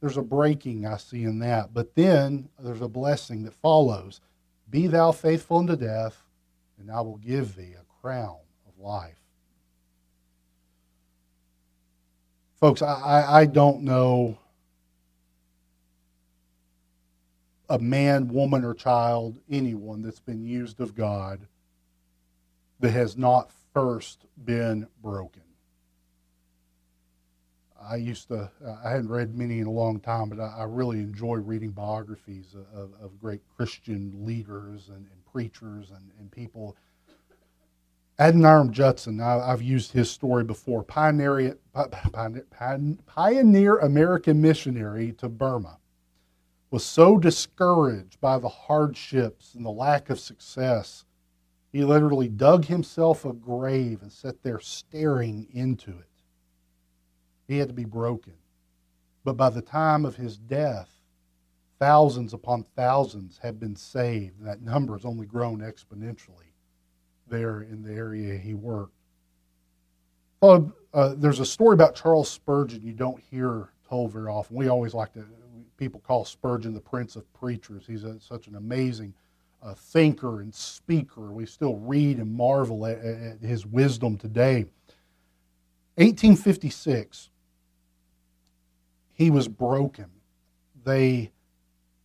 There's 0.00 0.16
a 0.16 0.22
breaking 0.22 0.86
I 0.86 0.96
see 0.96 1.24
in 1.24 1.38
that. 1.40 1.72
But 1.72 1.94
then 1.94 2.48
there's 2.58 2.82
a 2.82 2.88
blessing 2.88 3.44
that 3.44 3.54
follows. 3.54 4.20
Be 4.70 4.86
thou 4.86 5.12
faithful 5.12 5.58
unto 5.58 5.76
death, 5.76 6.22
and 6.78 6.90
I 6.90 7.00
will 7.00 7.16
give 7.16 7.56
thee 7.56 7.74
a 7.74 8.02
crown 8.02 8.36
of 8.66 8.78
life. 8.78 9.17
Folks, 12.60 12.82
I, 12.82 13.24
I 13.28 13.46
don't 13.46 13.82
know 13.82 14.36
a 17.68 17.78
man, 17.78 18.28
woman, 18.28 18.64
or 18.64 18.74
child, 18.74 19.38
anyone 19.48 20.02
that's 20.02 20.20
been 20.20 20.44
used 20.44 20.80
of 20.80 20.94
God 20.94 21.46
that 22.80 22.90
has 22.90 23.16
not 23.16 23.50
first 23.74 24.24
been 24.44 24.88
broken. 25.02 25.42
I 27.80 27.96
used 27.96 28.28
to, 28.28 28.50
I 28.84 28.90
hadn't 28.90 29.08
read 29.08 29.36
many 29.36 29.60
in 29.60 29.66
a 29.66 29.70
long 29.70 30.00
time, 30.00 30.28
but 30.28 30.40
I, 30.40 30.64
really 30.64 30.98
enjoy 30.98 31.36
reading 31.36 31.70
biographies 31.70 32.56
of, 32.74 32.90
of 33.00 33.20
great 33.20 33.40
Christian 33.56 34.26
leaders 34.26 34.88
and, 34.88 34.96
and 34.96 35.24
preachers 35.32 35.90
and, 35.90 36.10
and 36.18 36.30
people 36.30 36.76
Adoniram 38.20 38.72
Judson, 38.72 39.20
I've 39.20 39.62
used 39.62 39.92
his 39.92 40.10
story 40.10 40.42
before, 40.42 40.82
pioneer, 40.82 41.56
pioneer 43.06 43.78
American 43.78 44.40
missionary 44.40 45.12
to 45.12 45.28
Burma, 45.28 45.78
was 46.70 46.84
so 46.84 47.16
discouraged 47.16 48.20
by 48.20 48.38
the 48.38 48.48
hardships 48.48 49.54
and 49.54 49.64
the 49.64 49.70
lack 49.70 50.10
of 50.10 50.18
success, 50.18 51.04
he 51.70 51.84
literally 51.84 52.28
dug 52.28 52.64
himself 52.64 53.24
a 53.24 53.32
grave 53.32 54.02
and 54.02 54.10
sat 54.10 54.42
there 54.42 54.58
staring 54.58 55.46
into 55.52 55.90
it. 55.90 56.10
He 57.46 57.58
had 57.58 57.68
to 57.68 57.74
be 57.74 57.84
broken. 57.84 58.34
But 59.22 59.36
by 59.36 59.50
the 59.50 59.62
time 59.62 60.04
of 60.04 60.16
his 60.16 60.38
death, 60.38 60.90
thousands 61.78 62.34
upon 62.34 62.64
thousands 62.64 63.38
had 63.38 63.60
been 63.60 63.76
saved, 63.76 64.38
and 64.38 64.48
that 64.48 64.60
number 64.60 64.94
has 64.94 65.04
only 65.04 65.26
grown 65.26 65.60
exponentially 65.60 66.47
there 67.28 67.62
in 67.62 67.82
the 67.82 67.92
area 67.92 68.36
he 68.36 68.54
worked. 68.54 68.92
Well, 70.40 70.72
uh, 70.94 71.14
there's 71.16 71.40
a 71.40 71.46
story 71.46 71.74
about 71.74 71.94
Charles 71.94 72.30
Spurgeon 72.30 72.82
you 72.82 72.92
don't 72.92 73.20
hear 73.30 73.68
told 73.88 74.12
very 74.12 74.28
often. 74.28 74.56
We 74.56 74.68
always 74.68 74.94
like 74.94 75.12
to, 75.14 75.24
people 75.76 76.00
call 76.00 76.24
Spurgeon 76.24 76.74
the 76.74 76.80
prince 76.80 77.16
of 77.16 77.30
preachers. 77.32 77.84
He's 77.86 78.04
a, 78.04 78.20
such 78.20 78.46
an 78.46 78.56
amazing 78.56 79.14
uh, 79.62 79.74
thinker 79.74 80.40
and 80.40 80.54
speaker. 80.54 81.32
We 81.32 81.46
still 81.46 81.76
read 81.76 82.18
and 82.18 82.32
marvel 82.32 82.86
at, 82.86 82.98
at 82.98 83.40
his 83.40 83.66
wisdom 83.66 84.16
today. 84.16 84.66
1856, 85.96 87.30
he 89.14 89.30
was 89.30 89.48
broken. 89.48 90.06
They 90.84 91.32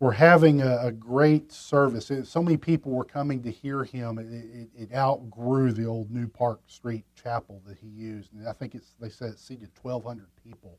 were 0.04 0.12
having 0.12 0.62
a, 0.62 0.88
a 0.88 0.92
great 0.92 1.50
service. 1.50 2.12
It, 2.12 2.28
so 2.28 2.44
many 2.44 2.58
people 2.58 2.92
were 2.92 3.06
coming 3.06 3.42
to 3.42 3.50
hear 3.50 3.86
him. 3.86 4.20
It, 4.20 4.28
it, 4.28 4.84
it, 4.84 4.94
outgrew 4.94 5.72
the 5.72 5.86
old 5.86 6.12
New 6.12 6.28
Park 6.28 6.60
Street 6.68 7.06
chapel 7.16 7.62
that 7.66 7.78
he 7.80 7.88
used. 7.88 8.34
And 8.34 8.46
I 8.46 8.52
think 8.52 8.76
it's, 8.76 8.96
they 9.00 9.08
said 9.08 9.30
it 9.30 9.40
seated 9.40 9.70
1,200 9.82 10.28
people. 10.44 10.78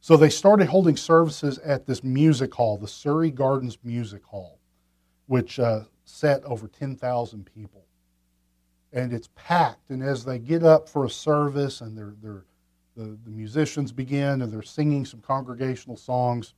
So 0.00 0.16
they 0.16 0.30
started 0.30 0.68
holding 0.68 0.96
services 0.96 1.58
at 1.58 1.86
this 1.86 2.04
music 2.04 2.54
hall, 2.54 2.78
the 2.78 2.86
Surrey 2.86 3.32
Gardens 3.32 3.78
Music 3.82 4.22
Hall, 4.24 4.60
which 5.26 5.58
uh, 5.58 5.80
set 6.04 6.44
over 6.44 6.68
10,000 6.68 7.50
people. 7.52 7.84
And 8.92 9.12
it's 9.12 9.28
packed. 9.34 9.90
And 9.90 10.04
as 10.04 10.24
they 10.24 10.38
get 10.38 10.62
up 10.62 10.88
for 10.88 11.04
a 11.04 11.10
service 11.10 11.80
and 11.80 11.98
they're, 11.98 12.14
they're, 12.22 12.44
the, 12.96 13.18
the 13.24 13.30
musicians 13.30 13.90
begin 13.90 14.42
and 14.42 14.52
they're 14.52 14.62
singing 14.62 15.04
some 15.04 15.20
congregational 15.20 15.96
songs, 15.96 16.54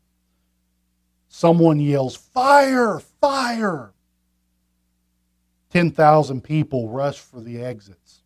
someone 1.33 1.81
yells, 1.81 2.15
Fire! 2.15 3.01
Fire! 3.21 3.93
10,000 5.71 6.45
people 6.45 6.91
rush 6.91 7.19
for 7.19 7.41
the 7.41 7.61
exits. 7.61 8.21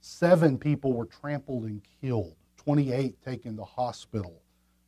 Seven 0.00 0.58
people 0.58 0.92
were 0.92 1.06
trampled 1.06 1.64
and 1.64 1.80
killed, 2.00 2.36
28 2.58 3.16
taken 3.24 3.56
to 3.56 3.64
hospital. 3.64 4.42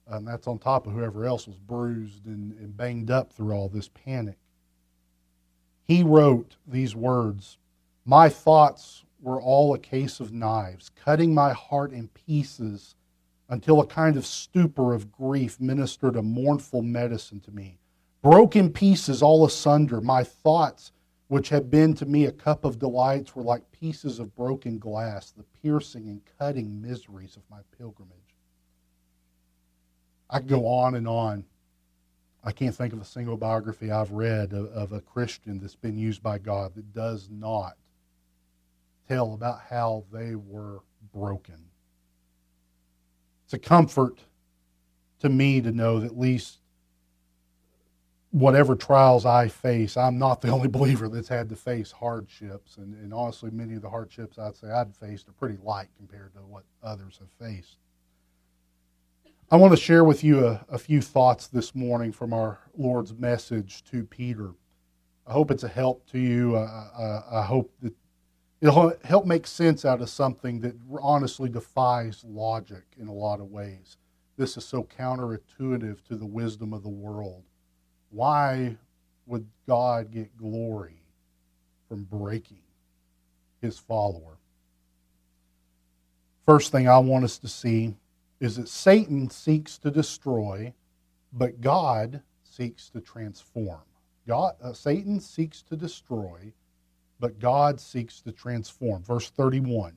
And 0.07 0.29
that's 0.29 0.47
on 0.47 0.59
top 0.59 0.87
of 0.87 0.93
whoever 0.93 1.25
else 1.25 1.49
was 1.49 1.59
bruised 1.59 2.27
and, 2.27 2.53
and 2.59 2.77
banged 2.77 3.11
up 3.11 3.33
through 3.33 3.53
all 3.53 3.71
this 3.71 3.89
panic. 3.89 4.37
He 5.85 6.03
wrote 6.03 6.57
these 6.67 6.95
words 6.95 7.57
My 8.05 8.29
thoughts 8.29 9.05
were 9.23 9.41
all 9.41 9.73
a 9.73 9.79
case 9.79 10.21
of 10.21 10.33
knives, 10.33 10.91
cutting 10.95 11.35
my 11.35 11.55
heart 11.55 11.93
in 11.93 12.09
pieces 12.09 12.95
until 13.49 13.81
a 13.81 13.87
kind 13.87 14.17
of 14.17 14.27
stupor 14.27 14.93
of 14.93 15.13
grief 15.13 15.61
ministered 15.61 16.17
a 16.17 16.23
mournful 16.23 16.83
medicine 16.83 17.41
to 17.41 17.51
me. 17.51 17.79
Broken 18.23 18.73
pieces 18.73 19.23
all 19.23 19.45
asunder, 19.45 20.01
my 20.01 20.25
thoughts, 20.25 20.93
which 21.29 21.49
had 21.49 21.71
been 21.71 21.95
to 21.95 22.07
me 22.07 22.25
a 22.25 22.33
cup 22.33 22.65
of 22.65 22.79
delights, 22.79 23.37
were 23.37 23.43
like 23.43 23.71
pieces 23.73 24.19
of 24.19 24.35
broken 24.35 24.79
glass, 24.79 25.31
the 25.31 25.45
piercing 25.63 26.09
and 26.09 26.23
cutting 26.39 26.81
miseries 26.81 27.37
of 27.37 27.43
my 27.51 27.61
pilgrimage. 27.79 28.17
I 30.29 30.41
could 30.41 30.49
go 30.49 30.67
on 30.67 30.97
and 30.97 31.07
on. 31.07 31.45
I 32.43 32.53
can't 32.53 32.75
think 32.75 32.93
of 32.93 33.01
a 33.01 33.05
single 33.05 33.37
biography 33.37 33.91
I've 33.91 34.13
read 34.13 34.53
of, 34.53 34.67
of 34.67 34.93
a 34.93 35.01
Christian 35.01 35.59
that's 35.61 35.77
been 35.77 35.99
used 35.99 36.23
by 36.23 36.39
God 36.39 36.75
that 36.75 36.93
does 36.93 37.29
not 37.31 37.77
tell 39.09 39.35
about 39.35 39.61
how 39.69 40.05
they 40.13 40.35
were 40.35 40.81
broken 41.13 41.65
it's 43.47 43.55
a 43.55 43.59
comfort 43.61 44.19
to 45.21 45.29
me 45.29 45.61
to 45.61 45.71
know 45.71 46.01
that 46.01 46.07
at 46.07 46.19
least 46.19 46.59
whatever 48.33 48.75
trials 48.75 49.25
I 49.25 49.47
face, 49.47 49.97
I'm 49.97 50.19
not 50.19 50.41
the 50.41 50.49
only 50.53 50.67
believer 50.67 51.09
that's 51.09 51.29
had 51.29 51.49
to 51.51 51.57
face 51.57 51.93
hardships. 51.93 52.77
And, 52.77 52.95
and 52.95 53.15
honestly, 53.15 53.53
many 53.53 53.75
of 53.75 53.83
the 53.83 53.89
hardships 53.89 54.37
I'd 54.37 54.57
say 54.57 54.69
I'd 54.69 54.97
faced 54.97 55.29
are 55.29 55.33
pretty 55.33 55.59
light 55.63 55.87
compared 55.97 56.35
to 56.35 56.41
what 56.41 56.65
others 56.83 57.21
have 57.21 57.31
faced. 57.49 57.77
I 59.49 59.55
want 59.55 59.73
to 59.73 59.81
share 59.81 60.03
with 60.03 60.25
you 60.25 60.45
a, 60.45 60.67
a 60.69 60.77
few 60.77 61.01
thoughts 61.01 61.47
this 61.47 61.73
morning 61.73 62.11
from 62.11 62.33
our 62.33 62.59
Lord's 62.77 63.15
message 63.15 63.85
to 63.85 64.03
Peter. 64.03 64.55
I 65.25 65.33
hope 65.33 65.53
it's 65.53 65.63
a 65.63 65.69
help 65.69 66.05
to 66.11 66.19
you. 66.19 66.57
I, 66.57 67.23
I 67.31 67.43
hope 67.43 67.73
that 67.83 67.95
It'll 68.61 68.95
help 69.05 69.27
make 69.27 69.47
sense 69.47 69.85
out 69.85 70.01
of 70.01 70.09
something 70.09 70.61
that 70.61 70.75
honestly 71.01 71.49
defies 71.49 72.25
logic 72.27 72.85
in 72.99 73.09
a 73.09 73.13
lot 73.13 73.41
of 73.41 73.51
ways. 73.51 73.99
This 74.37 74.57
is 74.57 74.65
so 74.65 74.85
counterintuitive 74.99 76.03
to 76.05 76.17
the 76.17 76.27
wisdom 76.27 76.73
of 76.73 76.83
the 76.83 76.89
world. 76.89 77.43
Why 78.11 78.77
would 79.27 79.47
God 79.67 80.11
get 80.11 80.37
glory 80.37 81.03
from 81.89 82.05
breaking 82.05 82.63
his 83.61 83.79
follower? 83.79 84.39
First 86.47 86.73
thing 86.73 86.89
I 86.89 86.99
want 86.99 87.25
us 87.25 87.39
to 87.39 87.49
see 87.49 87.95
is 88.41 88.57
that 88.57 88.69
Satan 88.69 89.29
seeks 89.31 89.79
to 89.79 89.91
destroy, 89.91 90.73
but 91.33 91.61
God 91.61 92.23
seeks 92.45 92.89
to 92.91 93.01
transform. 93.01 93.81
God, 94.27 94.55
uh, 94.63 94.73
Satan 94.73 95.21
seeks 95.21 95.63
to 95.63 95.77
destroy, 95.77 96.53
but 97.19 97.39
God 97.39 97.81
seeks 97.81 98.21
to 98.23 98.33
transform. 98.33 99.03
Verse 99.03 99.31
31 99.31 99.97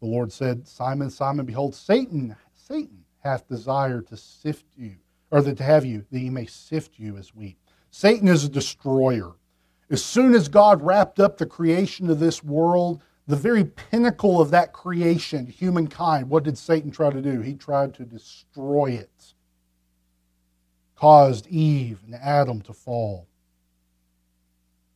The 0.00 0.06
Lord 0.06 0.32
said, 0.32 0.66
Simon, 0.66 1.10
Simon, 1.10 1.46
behold, 1.46 1.74
Satan, 1.74 2.34
Satan 2.54 3.04
hath 3.20 3.48
desired 3.48 4.06
to 4.08 4.16
sift 4.16 4.66
you, 4.76 4.96
or 5.30 5.42
that 5.42 5.56
to 5.58 5.64
have 5.64 5.84
you, 5.84 6.04
that 6.10 6.18
he 6.18 6.30
may 6.30 6.46
sift 6.46 6.98
you 6.98 7.16
as 7.16 7.34
wheat. 7.34 7.58
Satan 7.90 8.28
is 8.28 8.44
a 8.44 8.48
destroyer. 8.48 9.32
As 9.90 10.04
soon 10.04 10.34
as 10.34 10.48
God 10.48 10.82
wrapped 10.82 11.18
up 11.18 11.38
the 11.38 11.46
creation 11.46 12.10
of 12.10 12.20
this 12.20 12.44
world, 12.44 13.02
the 13.26 13.36
very 13.36 13.64
pinnacle 13.64 14.40
of 14.40 14.50
that 14.50 14.72
creation, 14.72 15.46
humankind, 15.46 16.28
what 16.28 16.44
did 16.44 16.58
Satan 16.58 16.90
try 16.90 17.10
to 17.10 17.20
do? 17.20 17.40
He 17.40 17.54
tried 17.54 17.94
to 17.94 18.04
destroy 18.04 18.92
it, 18.92 19.34
caused 20.94 21.46
Eve 21.46 22.00
and 22.04 22.14
Adam 22.14 22.60
to 22.62 22.72
fall. 22.72 23.27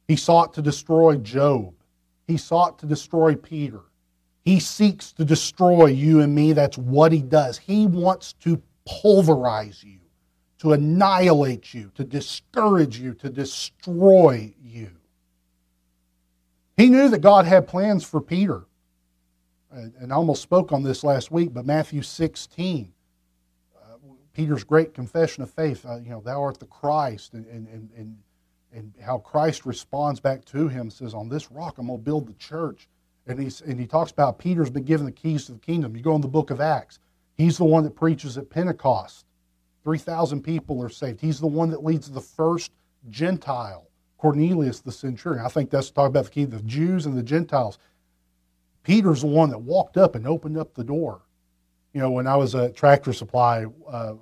He 0.09 0.17
sought 0.17 0.55
to 0.55 0.63
destroy 0.63 1.17
Job. 1.17 1.75
He 2.27 2.37
sought 2.37 2.79
to 2.81 2.87
destroy 2.87 3.35
Peter. 3.35 3.81
He 4.45 4.59
seeks 4.59 5.13
to 5.13 5.25
destroy 5.25 5.87
you 5.87 6.21
and 6.21 6.35
me. 6.35 6.53
That's 6.53 6.77
what 6.77 7.13
he 7.13 7.23
does. 7.23 7.59
He 7.59 7.87
wants 7.87 8.33
to 8.41 8.61
pulverize 8.85 9.85
you, 9.85 10.01
to 10.59 10.73
annihilate 10.73 11.73
you, 11.73 11.93
to 11.95 12.05
discourage 12.05 12.99
you, 12.99 13.15
to 13.15 13.31
destroy 13.31 14.53
you. 14.61 14.91
He 16.77 16.89
knew 16.89 17.09
that 17.09 17.21
God 17.21 17.47
had 17.47 17.69
plans 17.69 18.05
for 18.05 18.21
Peter. 18.21 18.65
And 19.71 20.13
I 20.13 20.17
almost 20.17 20.43
spoke 20.43 20.73
on 20.73 20.83
this 20.83 21.03
last 21.03 21.31
week, 21.31 21.55
but 21.55 21.65
Matthew 21.65 22.03
16, 22.03 22.93
uh, 23.75 23.97
Peter's 24.35 24.65
great 24.65 24.93
confession 24.93 25.43
of 25.43 25.51
faith, 25.51 25.87
uh, 25.87 25.97
you 25.97 26.11
know, 26.11 26.21
thou 26.21 26.43
art 26.43 26.59
the 26.59 26.67
Christ, 26.67 27.33
and, 27.33 27.47
and, 27.47 27.91
and 27.97 28.19
and 28.73 28.93
how 29.05 29.19
Christ 29.19 29.67
responds 29.67 30.21
back 30.21 30.45
to 30.47 30.69
him 30.69 30.91
says, 30.91 31.15
On 31.15 31.29
this 31.29 31.51
rock 31.51 31.79
I'm 31.79 31.87
going 31.87 31.99
to 31.99 32.05
build 32.05 32.27
the 32.27 32.35
church. 32.35 32.89
And, 33.27 33.39
he's, 33.39 33.61
and 33.61 33.79
he 33.79 33.87
talks 33.87 34.11
about 34.11 34.39
Peter's 34.39 34.71
been 34.71 34.85
given 34.85 35.07
the 35.07 35.13
keys 35.13 35.47
to 35.47 35.53
the 35.53 35.59
kingdom. 35.59 35.97
You 35.97 36.03
go 36.03 36.17
in 36.17 36.21
the 36.21 36.29
book 36.29 36.51
of 36.51 36.61
Acts, 36.61 36.99
he's 37.35 37.59
the 37.59 37.65
one 37.65 37.85
that 37.85 37.95
preaches 37.95 38.37
at 38.37 38.51
Pentecost. 38.51 39.27
3,000 39.85 40.43
people 40.43 40.83
are 40.83 40.89
saved. 40.89 41.21
He's 41.21 41.41
the 41.41 41.47
one 41.47 41.71
that 41.71 41.85
leads 41.85 42.11
the 42.11 42.21
first 42.21 42.73
Gentile, 43.11 43.89
Cornelius 44.19 44.81
the 44.81 44.93
centurion. 44.93 45.45
I 45.45 45.49
think 45.49 45.71
that's 45.71 45.91
talking 45.91 46.11
about 46.11 46.25
the 46.25 46.31
key, 46.31 46.45
the 46.45 46.63
Jews 46.63 47.07
and 47.07 47.17
the 47.17 47.23
Gentiles. 47.23 47.79
Peter's 48.85 49.23
the 49.23 49.27
one 49.29 49.51
that 49.51 49.59
walked 49.59 49.97
up 49.97 50.15
and 50.15 50.27
opened 50.27 50.57
up 50.57 50.75
the 50.75 50.85
door. 50.85 51.23
You 51.93 52.01
know, 52.01 52.11
when 52.11 52.27
I 52.27 52.37
was 52.37 52.55
at 52.55 52.75
Tractor 52.75 53.13
Supply, 53.13 53.67
uh, 53.89 54.15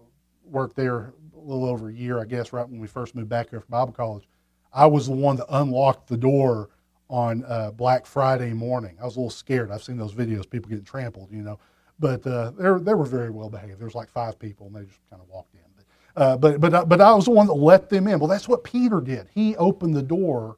worked 0.44 0.76
there 0.76 1.12
a 1.36 1.40
little 1.40 1.66
over 1.66 1.88
a 1.88 1.92
year, 1.92 2.20
I 2.20 2.24
guess, 2.24 2.52
right 2.52 2.68
when 2.68 2.80
we 2.80 2.86
first 2.86 3.14
moved 3.14 3.28
back 3.28 3.50
here 3.50 3.60
from 3.60 3.70
Bible 3.70 3.92
college. 3.92 4.26
I 4.72 4.86
was 4.86 5.06
the 5.06 5.12
one 5.12 5.36
that 5.36 5.46
unlocked 5.48 6.08
the 6.08 6.16
door 6.16 6.70
on 7.08 7.44
uh, 7.44 7.72
Black 7.72 8.06
Friday 8.06 8.52
morning. 8.52 8.96
I 9.00 9.04
was 9.04 9.16
a 9.16 9.18
little 9.18 9.30
scared. 9.30 9.70
I've 9.70 9.82
seen 9.82 9.96
those 9.96 10.14
videos, 10.14 10.48
people 10.48 10.68
getting 10.68 10.84
trampled, 10.84 11.30
you 11.32 11.42
know, 11.42 11.58
but 11.98 12.26
uh, 12.26 12.52
they 12.52 12.82
they 12.82 12.94
were 12.94 13.04
very 13.04 13.30
well 13.30 13.50
behaved. 13.50 13.78
There 13.78 13.86
was 13.86 13.94
like 13.94 14.08
five 14.08 14.38
people, 14.38 14.68
and 14.68 14.76
they 14.76 14.84
just 14.84 15.00
kind 15.10 15.20
of 15.20 15.28
walked 15.28 15.54
in. 15.54 15.60
But 15.76 16.22
uh, 16.22 16.36
but 16.36 16.60
but 16.60 16.88
but 16.88 17.00
I 17.00 17.12
was 17.14 17.24
the 17.24 17.32
one 17.32 17.46
that 17.48 17.54
let 17.54 17.90
them 17.90 18.06
in. 18.06 18.18
Well, 18.18 18.28
that's 18.28 18.48
what 18.48 18.64
Peter 18.64 19.00
did. 19.00 19.28
He 19.34 19.56
opened 19.56 19.94
the 19.94 20.02
door 20.02 20.56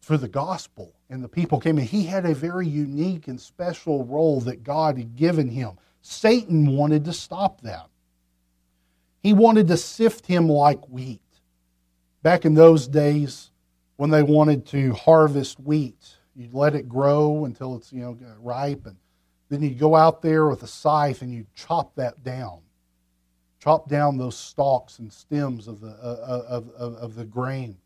for 0.00 0.16
the 0.16 0.28
gospel, 0.28 0.94
and 1.10 1.22
the 1.22 1.28
people 1.28 1.60
came 1.60 1.78
in. 1.78 1.84
He 1.84 2.04
had 2.04 2.24
a 2.24 2.34
very 2.34 2.66
unique 2.66 3.28
and 3.28 3.40
special 3.40 4.04
role 4.04 4.40
that 4.42 4.62
God 4.64 4.98
had 4.98 5.16
given 5.16 5.48
him. 5.48 5.72
Satan 6.02 6.76
wanted 6.76 7.04
to 7.06 7.12
stop 7.12 7.60
that. 7.62 7.88
He 9.22 9.32
wanted 9.32 9.68
to 9.68 9.76
sift 9.76 10.26
him 10.26 10.48
like 10.48 10.88
wheat. 10.88 11.20
Back 12.22 12.44
in 12.44 12.54
those 12.54 12.88
days, 12.88 13.50
when 13.96 14.10
they 14.10 14.22
wanted 14.22 14.66
to 14.66 14.92
harvest 14.94 15.60
wheat, 15.60 16.16
you'd 16.34 16.54
let 16.54 16.74
it 16.74 16.88
grow 16.88 17.44
until 17.44 17.76
it's 17.76 17.92
you 17.92 18.00
know 18.00 18.18
ripe, 18.40 18.86
and 18.86 18.96
then 19.48 19.62
you'd 19.62 19.78
go 19.78 19.94
out 19.94 20.22
there 20.22 20.48
with 20.48 20.62
a 20.62 20.66
scythe 20.66 21.22
and 21.22 21.32
you'd 21.32 21.52
chop 21.54 21.94
that 21.96 22.22
down, 22.22 22.60
chop 23.60 23.88
down 23.88 24.18
those 24.18 24.36
stalks 24.36 24.98
and 24.98 25.12
stems 25.12 25.68
of 25.68 25.80
the 25.80 25.90
uh, 25.90 26.44
of, 26.48 26.70
of, 26.70 26.94
of 26.94 27.14
the 27.14 27.24
grain. 27.24 27.76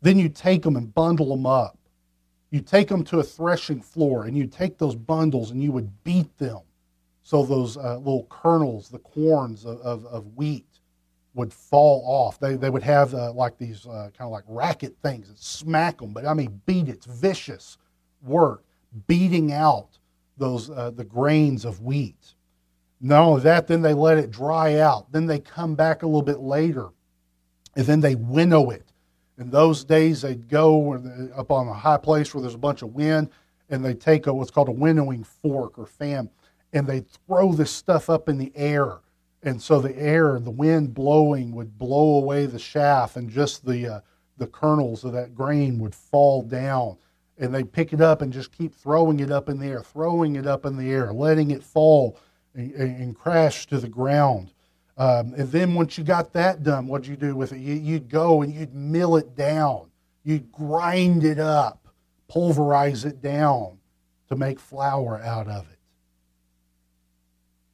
Then 0.00 0.18
you 0.18 0.28
take 0.28 0.62
them 0.62 0.76
and 0.76 0.94
bundle 0.94 1.28
them 1.30 1.46
up. 1.46 1.78
You 2.50 2.60
take 2.60 2.88
them 2.88 3.04
to 3.04 3.18
a 3.20 3.24
threshing 3.24 3.82
floor, 3.82 4.24
and 4.24 4.36
you 4.36 4.46
take 4.46 4.78
those 4.78 4.94
bundles 4.94 5.50
and 5.50 5.62
you 5.62 5.72
would 5.72 6.02
beat 6.02 6.36
them, 6.38 6.60
so 7.22 7.44
those 7.44 7.76
uh, 7.76 7.98
little 7.98 8.26
kernels, 8.30 8.88
the 8.88 9.00
corns 9.00 9.64
of, 9.64 9.80
of, 9.80 10.06
of 10.06 10.36
wheat, 10.36 10.67
would 11.38 11.52
fall 11.52 12.02
off. 12.04 12.38
They, 12.38 12.56
they 12.56 12.68
would 12.68 12.82
have 12.82 13.14
uh, 13.14 13.32
like 13.32 13.56
these 13.56 13.86
uh, 13.86 14.10
kind 14.16 14.26
of 14.26 14.30
like 14.30 14.44
racket 14.48 14.96
things 15.02 15.28
that 15.28 15.38
smack 15.38 15.98
them, 15.98 16.12
but 16.12 16.26
I 16.26 16.34
mean 16.34 16.60
beat. 16.66 16.88
It's 16.88 17.06
vicious 17.06 17.78
work, 18.22 18.64
beating 19.06 19.52
out 19.52 19.98
those 20.36 20.68
uh, 20.68 20.90
the 20.90 21.04
grains 21.04 21.64
of 21.64 21.80
wheat. 21.80 22.34
Not 23.00 23.22
only 23.22 23.42
that, 23.42 23.68
then 23.68 23.82
they 23.82 23.94
let 23.94 24.18
it 24.18 24.30
dry 24.30 24.78
out. 24.80 25.12
Then 25.12 25.26
they 25.26 25.38
come 25.38 25.76
back 25.76 26.02
a 26.02 26.06
little 26.06 26.22
bit 26.22 26.40
later, 26.40 26.88
and 27.76 27.86
then 27.86 28.00
they 28.00 28.16
winnow 28.16 28.70
it. 28.70 28.92
In 29.38 29.50
those 29.50 29.84
days, 29.84 30.22
they'd 30.22 30.48
go 30.48 30.94
up 31.36 31.52
on 31.52 31.68
a 31.68 31.72
high 31.72 31.96
place 31.96 32.34
where 32.34 32.42
there's 32.42 32.54
a 32.54 32.58
bunch 32.58 32.82
of 32.82 32.94
wind, 32.94 33.30
and 33.70 33.84
they 33.84 33.94
take 33.94 34.26
a, 34.26 34.34
what's 34.34 34.50
called 34.50 34.68
a 34.68 34.72
winnowing 34.72 35.22
fork 35.22 35.78
or 35.78 35.86
fan, 35.86 36.28
and 36.72 36.88
they 36.88 37.04
throw 37.26 37.52
this 37.52 37.70
stuff 37.70 38.10
up 38.10 38.28
in 38.28 38.38
the 38.38 38.50
air. 38.56 38.98
And 39.42 39.62
so 39.62 39.80
the 39.80 39.96
air, 39.96 40.38
the 40.40 40.50
wind 40.50 40.94
blowing, 40.94 41.54
would 41.54 41.78
blow 41.78 42.16
away 42.16 42.46
the 42.46 42.58
chaff, 42.58 43.16
and 43.16 43.30
just 43.30 43.64
the 43.64 43.86
uh, 43.86 44.00
the 44.38 44.46
kernels 44.46 45.04
of 45.04 45.12
that 45.12 45.34
grain 45.34 45.78
would 45.78 45.94
fall 45.94 46.42
down. 46.42 46.96
And 47.38 47.54
they 47.54 47.62
pick 47.62 47.92
it 47.92 48.00
up 48.00 48.22
and 48.22 48.32
just 48.32 48.50
keep 48.50 48.74
throwing 48.74 49.20
it 49.20 49.30
up 49.30 49.48
in 49.48 49.58
the 49.58 49.66
air, 49.66 49.82
throwing 49.82 50.36
it 50.36 50.46
up 50.46 50.64
in 50.66 50.76
the 50.76 50.90
air, 50.90 51.12
letting 51.12 51.50
it 51.50 51.62
fall 51.62 52.18
and, 52.54 52.72
and 52.74 53.16
crash 53.16 53.66
to 53.66 53.78
the 53.78 53.88
ground. 53.88 54.52
Um, 54.96 55.34
and 55.36 55.50
then 55.52 55.74
once 55.74 55.96
you 55.96 56.02
got 56.02 56.32
that 56.32 56.64
done, 56.64 56.88
what'd 56.88 57.06
you 57.06 57.16
do 57.16 57.36
with 57.36 57.52
it? 57.52 57.58
You, 57.58 57.74
you'd 57.74 58.08
go 58.08 58.42
and 58.42 58.52
you'd 58.52 58.74
mill 58.74 59.16
it 59.16 59.36
down. 59.36 59.90
You'd 60.24 60.50
grind 60.50 61.24
it 61.24 61.38
up, 61.38 61.86
pulverize 62.26 63.04
it 63.04 63.22
down 63.22 63.78
to 64.28 64.36
make 64.36 64.58
flour 64.58 65.20
out 65.20 65.46
of 65.46 65.70
it. 65.70 65.77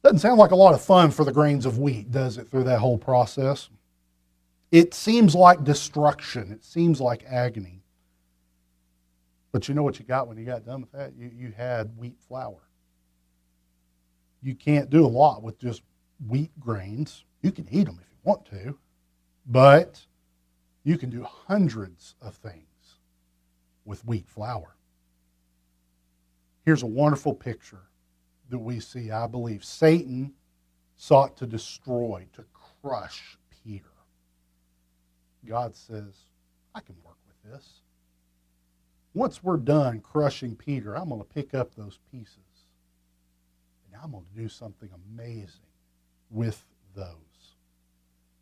Doesn't 0.05 0.19
sound 0.19 0.37
like 0.37 0.51
a 0.51 0.55
lot 0.55 0.75
of 0.75 0.83
fun 0.83 1.09
for 1.09 1.25
the 1.25 1.31
grains 1.31 1.65
of 1.65 1.79
wheat, 1.79 2.11
does 2.11 2.37
it, 2.37 2.47
through 2.47 2.65
that 2.65 2.77
whole 2.77 2.99
process? 2.99 3.71
It 4.71 4.93
seems 4.93 5.33
like 5.33 5.63
destruction. 5.63 6.51
It 6.51 6.63
seems 6.63 7.01
like 7.01 7.25
agony. 7.27 7.81
But 9.51 9.67
you 9.67 9.73
know 9.73 9.81
what 9.81 9.97
you 9.97 10.05
got 10.05 10.27
when 10.27 10.37
you 10.37 10.45
got 10.45 10.63
done 10.63 10.81
with 10.81 10.91
that? 10.91 11.15
You, 11.17 11.31
you 11.35 11.53
had 11.57 11.97
wheat 11.97 12.19
flour. 12.27 12.59
You 14.43 14.53
can't 14.53 14.91
do 14.91 15.03
a 15.03 15.07
lot 15.07 15.41
with 15.41 15.57
just 15.57 15.81
wheat 16.27 16.51
grains. 16.59 17.23
You 17.41 17.51
can 17.51 17.67
eat 17.71 17.85
them 17.85 17.99
if 17.99 18.07
you 18.11 18.17
want 18.23 18.45
to, 18.51 18.77
but 19.47 20.05
you 20.83 20.99
can 20.99 21.09
do 21.09 21.23
hundreds 21.23 22.13
of 22.21 22.35
things 22.35 22.99
with 23.85 24.05
wheat 24.05 24.27
flour. 24.27 24.75
Here's 26.63 26.83
a 26.83 26.85
wonderful 26.85 27.33
picture 27.33 27.81
that 28.49 28.59
we 28.59 28.79
see, 28.79 29.11
I 29.11 29.27
believe. 29.27 29.63
Satan 29.63 30.33
sought 30.95 31.37
to 31.37 31.45
destroy, 31.45 32.27
to 32.33 32.43
crush 32.81 33.37
Peter. 33.63 33.85
God 35.45 35.75
says, 35.75 36.13
I 36.73 36.79
can 36.79 36.95
work 37.03 37.17
with 37.27 37.51
this. 37.51 37.81
Once 39.13 39.43
we're 39.43 39.57
done 39.57 40.01
crushing 40.01 40.55
Peter, 40.55 40.95
I'm 40.95 41.09
going 41.09 41.21
to 41.21 41.27
pick 41.27 41.53
up 41.53 41.73
those 41.75 41.99
pieces 42.11 42.37
and 43.85 44.01
I'm 44.03 44.11
going 44.11 44.25
to 44.25 44.41
do 44.41 44.49
something 44.49 44.89
amazing 45.13 45.61
with 46.29 46.65
those. 46.95 47.15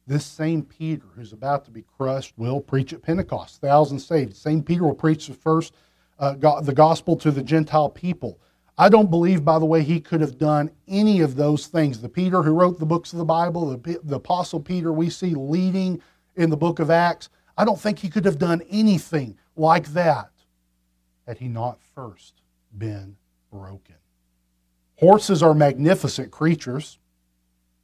This 0.08 0.26
same 0.26 0.64
Peter 0.64 1.06
who's 1.16 1.32
about 1.32 1.64
to 1.66 1.72
be 1.72 1.84
crushed 1.98 2.34
will 2.38 2.60
preach 2.60 2.92
at 2.92 3.02
Pentecost, 3.02 3.62
thousands 3.62 4.06
saved. 4.06 4.36
Same 4.36 4.62
Peter 4.64 4.84
will 4.84 4.96
preach 4.96 5.28
the 5.28 5.34
first 5.34 5.74
uh, 6.20 6.34
the 6.62 6.74
gospel 6.74 7.16
to 7.18 7.32
the 7.32 7.44
Gentile 7.44 7.90
people. 7.90 8.40
I 8.78 8.90
don't 8.90 9.10
believe, 9.10 9.46
by 9.46 9.60
the 9.60 9.66
way, 9.66 9.84
he 9.84 10.00
could 10.00 10.22
have 10.22 10.38
done 10.38 10.72
any 10.88 11.22
of 11.22 11.36
those 11.36 11.68
things. 11.68 12.02
The 12.02 12.10
Peter 12.10 12.42
who 12.42 12.54
wrote 12.54 12.80
the 12.80 12.86
books 12.86 13.14
of 13.14 13.20
the 13.20 13.26
Bible, 13.26 13.70
the, 13.70 14.00
the 14.04 14.16
Apostle 14.16 14.60
Peter 14.60 14.92
we 14.92 15.10
see 15.10 15.36
leading 15.36 16.02
in 16.36 16.50
the 16.50 16.58
book 16.58 16.80
of 16.80 16.90
Acts, 16.90 17.30
I 17.56 17.66
don't 17.66 17.80
think 17.80 18.00
he 18.00 18.10
could 18.10 18.26
have 18.26 18.40
done 18.40 18.64
anything 18.70 19.38
like 19.56 19.88
that 19.90 20.32
had 21.28 21.38
he 21.38 21.48
not 21.48 21.80
first 21.94 22.42
been 22.76 23.16
broken. 23.52 23.96
Horses 24.98 25.44
are 25.44 25.54
magnificent 25.54 26.32
creatures 26.32 26.98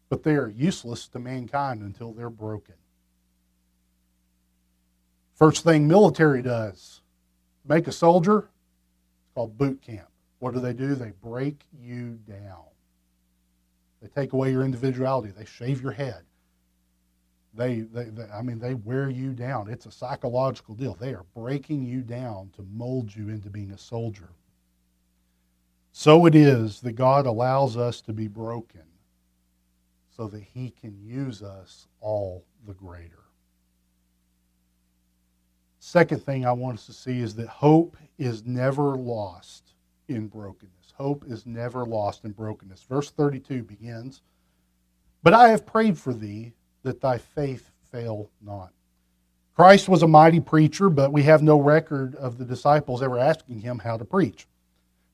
but 0.09 0.23
they 0.23 0.35
are 0.35 0.49
useless 0.49 1.07
to 1.07 1.19
mankind 1.19 1.81
until 1.81 2.11
they're 2.11 2.29
broken. 2.29 2.75
First 5.35 5.63
thing 5.63 5.87
military 5.87 6.41
does, 6.41 7.01
make 7.65 7.87
a 7.87 7.91
soldier, 7.91 8.49
called 9.35 9.57
boot 9.57 9.81
camp. 9.81 10.08
What 10.39 10.53
do 10.53 10.59
they 10.59 10.73
do? 10.73 10.95
They 10.95 11.11
break 11.21 11.63
you 11.77 12.19
down. 12.27 12.63
They 14.01 14.07
take 14.07 14.33
away 14.33 14.51
your 14.51 14.63
individuality. 14.63 15.33
They 15.37 15.45
shave 15.45 15.81
your 15.81 15.91
head. 15.91 16.23
They, 17.53 17.81
they, 17.81 18.05
they, 18.05 18.23
I 18.33 18.41
mean, 18.41 18.59
they 18.59 18.75
wear 18.75 19.09
you 19.09 19.33
down. 19.33 19.69
It's 19.69 19.85
a 19.85 19.91
psychological 19.91 20.75
deal. 20.75 20.93
They 20.93 21.13
are 21.13 21.25
breaking 21.35 21.85
you 21.85 22.01
down 22.01 22.51
to 22.55 22.65
mold 22.71 23.13
you 23.13 23.29
into 23.29 23.49
being 23.49 23.71
a 23.71 23.77
soldier. 23.77 24.29
So 25.91 26.25
it 26.25 26.35
is 26.35 26.79
that 26.81 26.93
God 26.93 27.25
allows 27.25 27.75
us 27.75 27.99
to 28.01 28.13
be 28.13 28.27
broken 28.27 28.83
so 30.15 30.27
that 30.27 30.43
he 30.43 30.69
can 30.69 30.97
use 31.03 31.41
us 31.41 31.87
all 31.99 32.45
the 32.67 32.73
greater. 32.73 33.23
Second 35.79 36.23
thing 36.23 36.45
I 36.45 36.51
want 36.51 36.77
us 36.77 36.85
to 36.85 36.93
see 36.93 37.19
is 37.19 37.35
that 37.35 37.47
hope 37.47 37.97
is 38.17 38.45
never 38.45 38.95
lost 38.95 39.73
in 40.09 40.27
brokenness. 40.27 40.93
Hope 40.95 41.23
is 41.27 41.45
never 41.45 41.85
lost 41.85 42.25
in 42.25 42.31
brokenness. 42.31 42.83
Verse 42.83 43.11
32 43.11 43.63
begins 43.63 44.21
But 45.23 45.33
I 45.33 45.49
have 45.49 45.65
prayed 45.65 45.97
for 45.97 46.13
thee 46.13 46.53
that 46.83 47.01
thy 47.01 47.17
faith 47.17 47.71
fail 47.91 48.29
not. 48.41 48.71
Christ 49.55 49.89
was 49.89 50.03
a 50.03 50.07
mighty 50.07 50.39
preacher, 50.39 50.89
but 50.89 51.11
we 51.11 51.23
have 51.23 51.43
no 51.43 51.59
record 51.59 52.15
of 52.15 52.37
the 52.37 52.45
disciples 52.45 53.03
ever 53.03 53.19
asking 53.19 53.59
him 53.59 53.79
how 53.79 53.97
to 53.97 54.05
preach. 54.05 54.47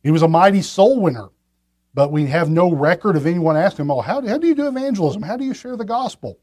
He 0.03 0.11
was 0.11 0.21
a 0.21 0.27
mighty 0.27 0.61
soul 0.61 1.01
winner, 1.01 1.29
but 1.95 2.11
we 2.11 2.27
have 2.27 2.49
no 2.49 2.71
record 2.71 3.15
of 3.15 3.25
anyone 3.25 3.57
asking 3.57 3.85
him, 3.85 3.91
oh, 3.91 4.01
how, 4.01 4.21
how 4.25 4.37
do 4.37 4.47
you 4.47 4.53
do 4.53 4.67
evangelism? 4.67 5.23
How 5.23 5.37
do 5.37 5.45
you 5.45 5.53
share 5.53 5.75
the 5.75 5.85
gospel? 5.85 6.37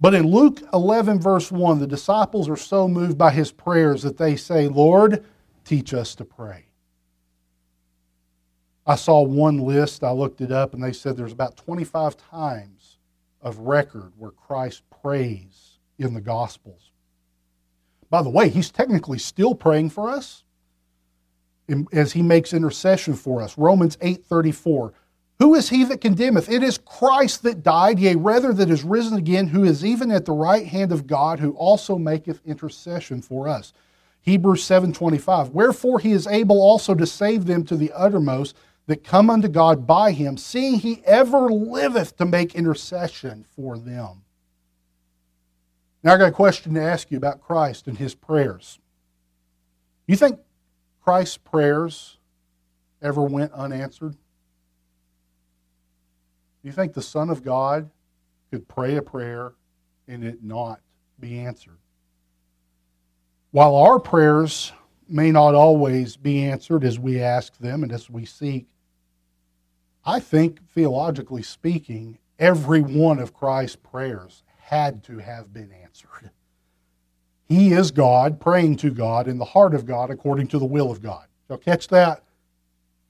But 0.00 0.14
in 0.14 0.26
Luke 0.26 0.62
11, 0.72 1.20
verse 1.20 1.50
1, 1.50 1.78
the 1.78 1.86
disciples 1.86 2.48
are 2.48 2.56
so 2.56 2.86
moved 2.86 3.18
by 3.18 3.30
his 3.30 3.52
prayers 3.52 4.02
that 4.02 4.18
they 4.18 4.36
say, 4.36 4.68
Lord, 4.68 5.24
teach 5.64 5.94
us 5.94 6.14
to 6.16 6.24
pray. 6.24 6.65
I 8.86 8.94
saw 8.94 9.22
one 9.22 9.58
list, 9.58 10.04
I 10.04 10.12
looked 10.12 10.40
it 10.40 10.52
up, 10.52 10.72
and 10.72 10.82
they 10.82 10.92
said 10.92 11.16
there's 11.16 11.32
about 11.32 11.56
25 11.56 12.16
times 12.16 12.98
of 13.42 13.58
record 13.58 14.12
where 14.16 14.30
Christ 14.30 14.82
prays 15.02 15.78
in 15.98 16.14
the 16.14 16.20
Gospels. 16.20 16.92
By 18.08 18.22
the 18.22 18.30
way, 18.30 18.48
he's 18.48 18.70
technically 18.70 19.18
still 19.18 19.54
praying 19.54 19.90
for 19.90 20.08
us 20.08 20.44
as 21.92 22.12
he 22.12 22.22
makes 22.22 22.52
intercession 22.52 23.14
for 23.14 23.42
us. 23.42 23.58
Romans 23.58 23.98
8:34. 24.00 24.92
Who 25.40 25.54
is 25.54 25.68
he 25.68 25.84
that 25.84 26.00
condemneth? 26.00 26.48
It 26.48 26.62
is 26.62 26.78
Christ 26.78 27.42
that 27.42 27.62
died, 27.62 27.98
yea, 27.98 28.14
rather 28.14 28.52
that 28.52 28.70
is 28.70 28.84
risen 28.84 29.18
again, 29.18 29.48
who 29.48 29.64
is 29.64 29.84
even 29.84 30.10
at 30.10 30.24
the 30.24 30.32
right 30.32 30.66
hand 30.66 30.92
of 30.92 31.06
God, 31.06 31.40
who 31.40 31.50
also 31.52 31.98
maketh 31.98 32.40
intercession 32.46 33.20
for 33.20 33.48
us. 33.48 33.72
Hebrews 34.22 34.62
7:25. 34.64 35.50
Wherefore 35.50 35.98
he 35.98 36.12
is 36.12 36.26
able 36.26 36.60
also 36.60 36.94
to 36.94 37.06
save 37.06 37.44
them 37.46 37.64
to 37.64 37.76
the 37.76 37.92
uttermost 37.92 38.56
that 38.86 39.02
come 39.02 39.30
unto 39.30 39.48
God 39.48 39.86
by 39.86 40.12
him, 40.12 40.36
seeing 40.36 40.78
he 40.78 41.02
ever 41.04 41.50
liveth 41.50 42.16
to 42.16 42.24
make 42.24 42.54
intercession 42.54 43.44
for 43.54 43.78
them. 43.78 44.22
Now 46.02 46.14
I 46.14 46.18
got 46.18 46.28
a 46.28 46.32
question 46.32 46.74
to 46.74 46.82
ask 46.82 47.10
you 47.10 47.16
about 47.16 47.40
Christ 47.40 47.88
and 47.88 47.98
his 47.98 48.14
prayers. 48.14 48.78
Do 50.06 50.12
you 50.12 50.16
think 50.16 50.38
Christ's 51.02 51.38
prayers 51.38 52.18
ever 53.02 53.22
went 53.22 53.52
unanswered? 53.52 54.12
Do 54.12 54.18
you 56.62 56.72
think 56.72 56.94
the 56.94 57.02
Son 57.02 57.28
of 57.28 57.42
God 57.42 57.90
could 58.52 58.68
pray 58.68 58.96
a 58.96 59.02
prayer 59.02 59.54
and 60.06 60.22
it 60.22 60.44
not 60.44 60.80
be 61.18 61.40
answered? 61.40 61.78
While 63.50 63.74
our 63.74 63.98
prayers 63.98 64.72
may 65.08 65.32
not 65.32 65.54
always 65.54 66.16
be 66.16 66.44
answered 66.44 66.84
as 66.84 66.98
we 66.98 67.20
ask 67.20 67.56
them 67.58 67.82
and 67.82 67.90
as 67.90 68.08
we 68.10 68.24
seek, 68.24 68.66
I 70.06 70.20
think, 70.20 70.60
theologically 70.70 71.42
speaking, 71.42 72.18
every 72.38 72.80
one 72.80 73.18
of 73.18 73.34
Christ's 73.34 73.76
prayers 73.76 74.44
had 74.58 75.02
to 75.04 75.18
have 75.18 75.52
been 75.52 75.72
answered. 75.72 76.30
He 77.48 77.72
is 77.72 77.90
God, 77.90 78.40
praying 78.40 78.76
to 78.76 78.90
God 78.90 79.26
in 79.26 79.38
the 79.38 79.44
heart 79.44 79.74
of 79.74 79.84
God 79.84 80.10
according 80.10 80.46
to 80.48 80.58
the 80.58 80.64
will 80.64 80.90
of 80.92 81.02
God. 81.02 81.26
Y'all 81.48 81.58
catch 81.58 81.88
that? 81.88 82.22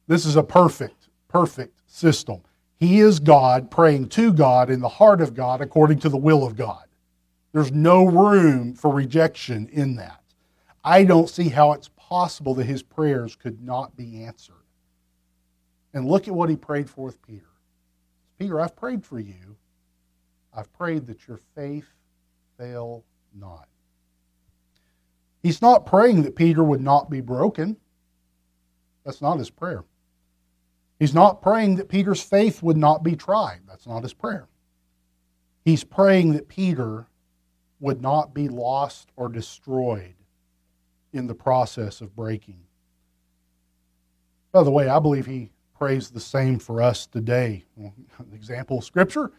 This 0.06 0.24
is 0.24 0.36
a 0.36 0.42
perfect, 0.42 1.08
perfect 1.28 1.82
system. 1.86 2.40
He 2.76 3.00
is 3.00 3.20
God, 3.20 3.70
praying 3.70 4.08
to 4.10 4.32
God 4.32 4.70
in 4.70 4.80
the 4.80 4.88
heart 4.88 5.20
of 5.20 5.34
God 5.34 5.60
according 5.60 5.98
to 6.00 6.08
the 6.08 6.16
will 6.16 6.46
of 6.46 6.56
God. 6.56 6.84
There's 7.52 7.72
no 7.72 8.04
room 8.04 8.74
for 8.74 8.92
rejection 8.92 9.68
in 9.72 9.96
that. 9.96 10.22
I 10.84 11.04
don't 11.04 11.28
see 11.28 11.48
how 11.48 11.72
it's 11.72 11.90
possible 11.96 12.54
that 12.54 12.64
his 12.64 12.82
prayers 12.82 13.34
could 13.34 13.62
not 13.62 13.96
be 13.96 14.24
answered. 14.24 14.65
And 15.96 16.06
look 16.06 16.28
at 16.28 16.34
what 16.34 16.50
he 16.50 16.56
prayed 16.56 16.90
for 16.90 17.06
with 17.06 17.22
Peter. 17.22 17.48
Peter, 18.38 18.60
I've 18.60 18.76
prayed 18.76 19.02
for 19.02 19.18
you. 19.18 19.56
I've 20.52 20.70
prayed 20.74 21.06
that 21.06 21.26
your 21.26 21.38
faith 21.54 21.88
fail 22.58 23.02
not. 23.34 23.66
He's 25.42 25.62
not 25.62 25.86
praying 25.86 26.20
that 26.24 26.36
Peter 26.36 26.62
would 26.62 26.82
not 26.82 27.08
be 27.08 27.22
broken. 27.22 27.78
That's 29.06 29.22
not 29.22 29.38
his 29.38 29.48
prayer. 29.48 29.84
He's 30.98 31.14
not 31.14 31.40
praying 31.40 31.76
that 31.76 31.88
Peter's 31.88 32.22
faith 32.22 32.62
would 32.62 32.76
not 32.76 33.02
be 33.02 33.16
tried. 33.16 33.60
That's 33.66 33.86
not 33.86 34.02
his 34.02 34.12
prayer. 34.12 34.48
He's 35.64 35.82
praying 35.82 36.34
that 36.34 36.46
Peter 36.46 37.06
would 37.80 38.02
not 38.02 38.34
be 38.34 38.50
lost 38.50 39.08
or 39.16 39.30
destroyed 39.30 40.16
in 41.14 41.26
the 41.26 41.34
process 41.34 42.02
of 42.02 42.14
breaking. 42.14 42.60
By 44.52 44.62
the 44.62 44.70
way, 44.70 44.90
I 44.90 44.98
believe 44.98 45.24
he 45.24 45.52
prays 45.78 46.10
the 46.10 46.20
same 46.20 46.58
for 46.58 46.80
us 46.80 47.06
today. 47.06 47.64
example 48.32 48.78
of 48.78 48.84
scripture. 48.84 49.32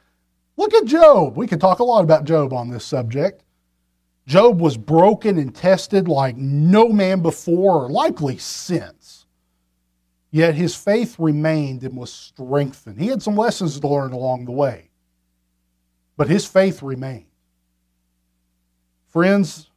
Look 0.56 0.74
at 0.74 0.86
Job. 0.86 1.38
We 1.38 1.48
could 1.48 1.62
talk 1.62 1.80
a 1.80 1.84
lot 1.84 2.04
about 2.04 2.26
Job 2.26 2.54
on 2.54 2.70
this 2.70 2.86
subject. 2.86 3.44
Job 4.26 4.60
was 4.60 4.76
broken 4.76 5.38
and 5.38 5.56
tested 5.56 6.08
like 6.08 6.36
no 6.36 6.90
man 6.90 7.22
before 7.22 7.86
or 7.86 7.90
likely 7.90 8.38
since. 8.38 9.26
Yet 10.32 10.56
his 10.56 10.76
faith 10.76 11.16
remained 11.18 11.84
and 11.84 11.96
was 11.96 12.12
strengthened. 12.12 13.00
He 13.00 13.08
had 13.08 13.24
some 13.24 13.36
lessons 13.38 13.80
to 13.80 13.88
learn 13.88 14.12
along 14.12 14.46
the 14.46 14.52
way, 14.52 14.90
but 16.18 16.28
his 16.28 16.46
faith 16.46 16.84
remained. 16.84 17.26
Friends, 19.08 19.72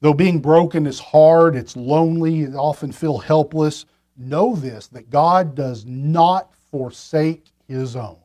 though 0.00 0.14
being 0.14 0.38
broken 0.38 0.86
is 0.86 1.00
hard, 1.00 1.56
it's 1.56 1.76
lonely, 1.76 2.34
you 2.34 2.54
often 2.54 2.92
feel 2.92 3.18
helpless, 3.18 3.84
know 4.18 4.56
this 4.56 4.88
that 4.88 5.10
God 5.10 5.54
does 5.54 5.84
not 5.86 6.54
forsake 6.70 7.46
his 7.66 7.96
own. 7.96 8.18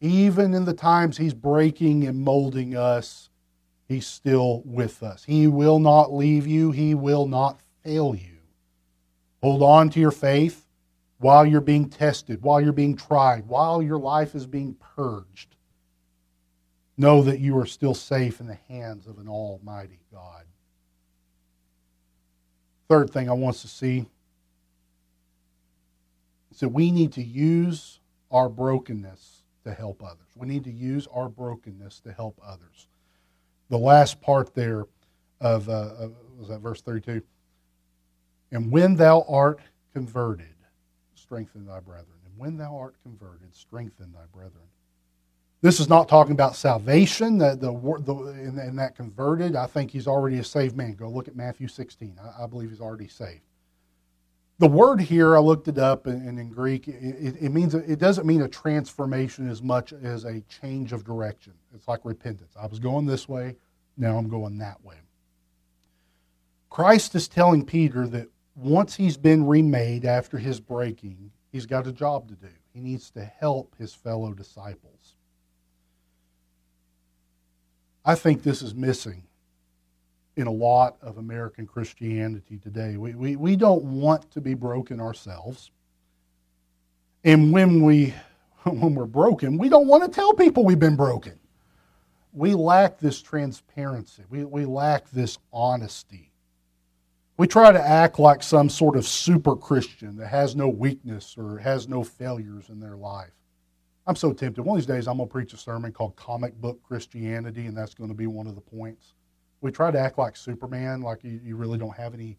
Even 0.00 0.54
in 0.54 0.64
the 0.64 0.72
times 0.72 1.18
he's 1.18 1.34
breaking 1.34 2.06
and 2.06 2.18
molding 2.18 2.74
us, 2.74 3.28
he's 3.86 4.06
still 4.06 4.62
with 4.64 5.02
us. 5.02 5.24
He 5.24 5.46
will 5.46 5.78
not 5.78 6.12
leave 6.12 6.46
you, 6.46 6.70
he 6.70 6.94
will 6.94 7.26
not 7.26 7.60
fail 7.84 8.14
you. 8.14 8.38
Hold 9.42 9.62
on 9.62 9.90
to 9.90 10.00
your 10.00 10.10
faith 10.10 10.66
while 11.18 11.44
you're 11.44 11.60
being 11.60 11.88
tested, 11.88 12.42
while 12.42 12.60
you're 12.60 12.72
being 12.72 12.96
tried, 12.96 13.46
while 13.46 13.82
your 13.82 13.98
life 13.98 14.34
is 14.34 14.46
being 14.46 14.74
purged. 14.96 15.54
Know 16.96 17.22
that 17.22 17.40
you 17.40 17.58
are 17.58 17.66
still 17.66 17.94
safe 17.94 18.40
in 18.40 18.46
the 18.46 18.58
hands 18.68 19.06
of 19.06 19.18
an 19.18 19.28
almighty 19.28 20.00
God. 20.12 20.44
Third 22.88 23.10
thing 23.10 23.28
I 23.28 23.32
want 23.32 23.56
us 23.56 23.62
to 23.62 23.68
see 23.68 24.06
that 26.58 26.68
we 26.68 26.90
need 26.90 27.12
to 27.12 27.22
use 27.22 28.00
our 28.30 28.48
brokenness 28.48 29.42
to 29.64 29.72
help 29.72 30.02
others. 30.02 30.26
We 30.34 30.48
need 30.48 30.64
to 30.64 30.72
use 30.72 31.06
our 31.14 31.28
brokenness 31.28 32.00
to 32.00 32.12
help 32.12 32.40
others. 32.44 32.88
The 33.68 33.78
last 33.78 34.20
part 34.20 34.54
there 34.54 34.86
of, 35.40 35.68
uh, 35.68 36.08
was 36.38 36.48
that 36.48 36.60
verse 36.60 36.82
32? 36.82 37.22
And 38.50 38.70
when 38.70 38.96
thou 38.96 39.24
art 39.28 39.60
converted, 39.92 40.46
strengthen 41.14 41.66
thy 41.66 41.80
brethren. 41.80 42.18
And 42.26 42.36
when 42.36 42.56
thou 42.56 42.76
art 42.76 42.96
converted, 43.02 43.54
strengthen 43.54 44.12
thy 44.12 44.26
brethren. 44.32 44.64
This 45.62 45.78
is 45.78 45.88
not 45.88 46.08
talking 46.08 46.32
about 46.32 46.56
salvation, 46.56 47.36
the, 47.38 47.50
the, 47.54 47.70
the 48.02 48.14
in, 48.30 48.58
in, 48.58 48.76
that 48.76 48.96
converted. 48.96 49.54
I 49.54 49.66
think 49.66 49.90
he's 49.90 50.06
already 50.06 50.38
a 50.38 50.44
saved 50.44 50.74
man. 50.74 50.94
Go 50.94 51.08
look 51.08 51.28
at 51.28 51.36
Matthew 51.36 51.68
16. 51.68 52.18
I, 52.18 52.44
I 52.44 52.46
believe 52.46 52.70
he's 52.70 52.80
already 52.80 53.08
saved. 53.08 53.42
The 54.60 54.68
word 54.68 55.00
here, 55.00 55.34
I 55.34 55.40
looked 55.40 55.68
it 55.68 55.78
up, 55.78 56.06
and, 56.06 56.38
in 56.38 56.50
Greek, 56.50 56.86
it, 56.86 57.34
it, 57.40 57.48
means 57.48 57.74
it 57.74 57.98
doesn't 57.98 58.26
mean 58.26 58.42
a 58.42 58.48
transformation 58.48 59.48
as 59.48 59.62
much 59.62 59.94
as 59.94 60.26
a 60.26 60.42
change 60.42 60.92
of 60.92 61.02
direction. 61.02 61.54
It's 61.74 61.88
like 61.88 62.00
repentance. 62.04 62.52
I 62.60 62.66
was 62.66 62.78
going 62.78 63.06
this 63.06 63.26
way, 63.26 63.56
now 63.96 64.18
I'm 64.18 64.28
going 64.28 64.58
that 64.58 64.84
way. 64.84 64.96
Christ 66.68 67.14
is 67.14 67.26
telling 67.26 67.64
Peter 67.64 68.06
that 68.08 68.28
once 68.54 68.96
he's 68.96 69.16
been 69.16 69.46
remade 69.46 70.04
after 70.04 70.36
his 70.36 70.60
breaking, 70.60 71.30
he's 71.50 71.64
got 71.64 71.86
a 71.86 71.92
job 71.92 72.28
to 72.28 72.34
do. 72.34 72.52
He 72.74 72.80
needs 72.80 73.10
to 73.12 73.24
help 73.24 73.74
his 73.78 73.94
fellow 73.94 74.34
disciples. 74.34 75.14
I 78.04 78.14
think 78.14 78.42
this 78.42 78.60
is 78.60 78.74
missing 78.74 79.22
in 80.36 80.46
a 80.46 80.50
lot 80.50 80.96
of 81.02 81.18
American 81.18 81.66
Christianity 81.66 82.58
today. 82.58 82.96
We, 82.96 83.14
we, 83.14 83.36
we 83.36 83.56
don't 83.56 83.82
want 83.84 84.30
to 84.32 84.40
be 84.40 84.54
broken 84.54 85.00
ourselves. 85.00 85.70
And 87.24 87.52
when, 87.52 87.82
we, 87.82 88.14
when 88.64 88.94
we're 88.94 89.06
broken, 89.06 89.58
we 89.58 89.68
don't 89.68 89.86
want 89.86 90.04
to 90.04 90.10
tell 90.10 90.32
people 90.32 90.64
we've 90.64 90.78
been 90.78 90.96
broken. 90.96 91.38
We 92.32 92.54
lack 92.54 92.98
this 92.98 93.20
transparency, 93.20 94.22
we, 94.30 94.44
we 94.44 94.64
lack 94.64 95.10
this 95.10 95.38
honesty. 95.52 96.30
We 97.36 97.46
try 97.46 97.72
to 97.72 97.80
act 97.80 98.18
like 98.18 98.42
some 98.42 98.68
sort 98.68 98.96
of 98.96 99.06
super 99.06 99.56
Christian 99.56 100.16
that 100.18 100.26
has 100.26 100.54
no 100.54 100.68
weakness 100.68 101.36
or 101.38 101.56
has 101.56 101.88
no 101.88 102.04
failures 102.04 102.68
in 102.68 102.80
their 102.80 102.98
life. 102.98 103.32
I'm 104.06 104.14
so 104.14 104.34
tempted. 104.34 104.62
One 104.62 104.76
of 104.76 104.82
these 104.82 104.94
days, 104.94 105.08
I'm 105.08 105.16
going 105.16 105.28
to 105.28 105.32
preach 105.32 105.54
a 105.54 105.56
sermon 105.56 105.90
called 105.90 106.16
Comic 106.16 106.54
Book 106.60 106.82
Christianity, 106.82 107.64
and 107.64 107.74
that's 107.74 107.94
going 107.94 108.10
to 108.10 108.14
be 108.14 108.26
one 108.26 108.46
of 108.46 108.56
the 108.56 108.60
points. 108.60 109.14
We 109.60 109.70
try 109.70 109.90
to 109.90 109.98
act 109.98 110.18
like 110.18 110.36
Superman, 110.36 111.02
like 111.02 111.22
you, 111.22 111.40
you 111.44 111.56
really 111.56 111.78
don't 111.78 111.96
have 111.96 112.14
any. 112.14 112.38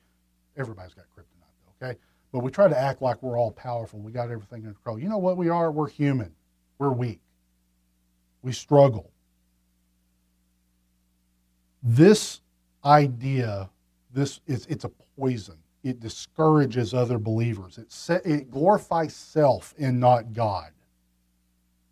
Everybody's 0.57 0.93
got 0.93 1.05
kryptonite, 1.15 1.81
okay? 1.81 1.99
But 2.31 2.39
we 2.39 2.51
try 2.51 2.67
to 2.67 2.77
act 2.77 3.01
like 3.01 3.21
we're 3.21 3.37
all 3.37 3.51
powerful. 3.51 3.99
We 3.99 4.11
got 4.11 4.31
everything 4.31 4.63
under 4.63 4.73
control. 4.73 4.99
You 4.99 5.09
know 5.09 5.17
what 5.17 5.37
we 5.37 5.49
are? 5.49 5.71
We're 5.71 5.89
human. 5.89 6.33
We're 6.79 6.91
weak. 6.91 7.19
We 8.41 8.51
struggle. 8.51 9.11
This 11.83 12.41
idea 12.83 13.69
this 14.13 14.41
is 14.47 14.65
it's 14.67 14.83
a 14.83 14.91
poison. 15.17 15.57
It 15.83 15.99
discourages 15.99 16.93
other 16.93 17.17
believers. 17.17 17.77
It, 17.77 17.91
set, 17.91 18.25
it 18.25 18.51
glorifies 18.51 19.15
self 19.15 19.73
and 19.79 19.99
not 19.99 20.33
God. 20.33 20.71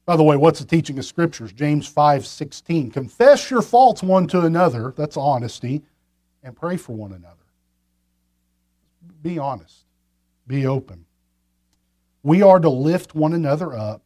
By 0.09 0.15
the 0.15 0.23
way, 0.23 0.37
what's 0.37 0.59
the 0.59 0.65
teaching 0.65 0.97
of 0.97 1.05
scriptures? 1.05 1.51
James 1.51 1.85
5 1.85 2.25
16. 2.25 2.89
Confess 2.89 3.51
your 3.51 3.61
faults 3.61 4.01
one 4.01 4.25
to 4.29 4.41
another, 4.41 4.91
that's 4.97 5.15
honesty, 5.15 5.83
and 6.41 6.55
pray 6.55 6.77
for 6.77 6.93
one 6.93 7.11
another. 7.11 7.35
Be 9.21 9.37
honest, 9.37 9.85
be 10.47 10.65
open. 10.65 11.05
We 12.23 12.41
are 12.41 12.59
to 12.59 12.69
lift 12.71 13.13
one 13.13 13.33
another 13.33 13.75
up, 13.75 14.01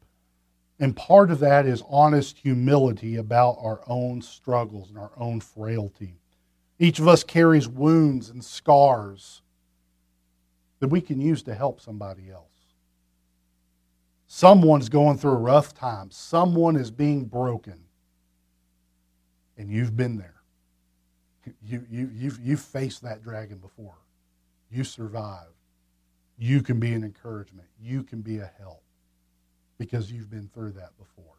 and 0.78 0.94
part 0.94 1.32
of 1.32 1.40
that 1.40 1.66
is 1.66 1.82
honest 1.88 2.38
humility 2.38 3.16
about 3.16 3.56
our 3.62 3.80
own 3.88 4.22
struggles 4.22 4.90
and 4.90 4.98
our 4.98 5.14
own 5.16 5.40
frailty. 5.40 6.16
Each 6.80 7.00
of 7.00 7.08
us 7.08 7.24
carries 7.24 7.70
wounds 7.70 8.30
and 8.30 8.44
scars 8.44 9.42
that 10.82 10.90
we 10.90 11.00
can 11.00 11.22
use 11.22 11.44
to 11.44 11.56
help 11.56 11.80
somebody 11.80 12.30
else. 12.30 12.53
Someone's 14.36 14.90
going 14.90 15.16
through 15.20 15.34
a 15.34 15.36
rough 15.36 15.76
time, 15.76 16.10
someone 16.10 16.76
is 16.76 16.90
being 16.90 17.26
broken, 17.26 17.80
and 19.60 19.70
you've 19.70 19.96
been 19.96 20.18
there. 20.18 20.42
You, 21.62 21.86
you, 21.88 22.10
you've, 22.12 22.40
you've 22.40 22.60
faced 22.60 23.04
that 23.04 23.22
dragon 23.22 23.60
before. 23.60 23.94
You 24.72 24.86
survived. 24.86 25.54
You 26.36 26.64
can 26.64 26.80
be 26.80 26.94
an 26.94 27.04
encouragement. 27.04 27.68
You 27.80 28.02
can 28.02 28.22
be 28.22 28.40
a 28.40 28.50
help 28.58 28.82
because 29.78 30.12
you've 30.12 30.32
been 30.32 30.50
through 30.52 30.72
that 30.72 30.98
before. 30.98 31.36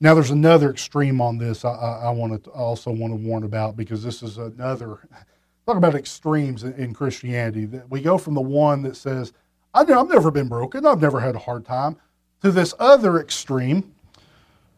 Now, 0.00 0.14
there's 0.14 0.32
another 0.32 0.68
extreme 0.68 1.20
on 1.20 1.38
this 1.38 1.64
I, 1.64 1.70
I, 1.70 1.92
I 2.06 2.10
want 2.10 2.42
to 2.42 2.50
also 2.50 2.90
want 2.90 3.12
to 3.12 3.16
warn 3.24 3.44
about 3.44 3.76
because 3.76 4.02
this 4.02 4.20
is 4.20 4.36
another 4.36 4.98
talk 5.64 5.76
about 5.76 5.94
extremes 5.94 6.64
in, 6.64 6.72
in 6.72 6.92
Christianity. 6.92 7.66
That 7.66 7.88
we 7.88 8.00
go 8.00 8.18
from 8.18 8.34
the 8.34 8.40
one 8.40 8.82
that 8.82 8.96
says, 8.96 9.32
I've 9.74 9.88
never 9.88 10.30
been 10.30 10.48
broken, 10.48 10.86
I've 10.86 11.00
never 11.00 11.20
had 11.20 11.34
a 11.34 11.38
hard 11.38 11.64
time, 11.64 11.96
to 12.42 12.50
this 12.50 12.74
other 12.78 13.18
extreme 13.18 13.94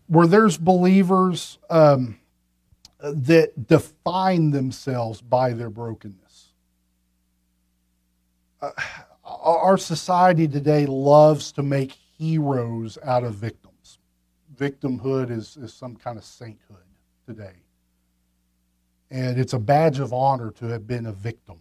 where 0.07 0.27
there's 0.27 0.57
believers 0.57 1.59
um, 1.71 2.19
that 3.01 3.67
define 3.67 4.51
themselves 4.51 5.21
by 5.21 5.53
their 5.53 5.71
brokenness. 5.71 6.53
Uh, 8.61 8.71
our 9.25 9.77
society 9.79 10.47
today 10.47 10.87
loves 10.87 11.53
to 11.53 11.63
make 11.63 11.93
heroes 12.19 12.99
out 13.03 13.25
of 13.25 13.35
victims 13.35 13.65
victimhood 14.57 15.31
is, 15.31 15.57
is 15.57 15.73
some 15.73 15.97
kind 15.97 16.19
of 16.19 16.25
sainthood 16.25 16.77
today. 17.27 17.55
And 19.11 19.39
it's 19.39 19.53
a 19.53 19.59
badge 19.59 20.01
of 20.01 20.13
honor 20.13 20.51
to 20.53 20.67
have 20.67 20.87
been 20.87 21.07
a 21.07 21.13
victim. 21.13 21.59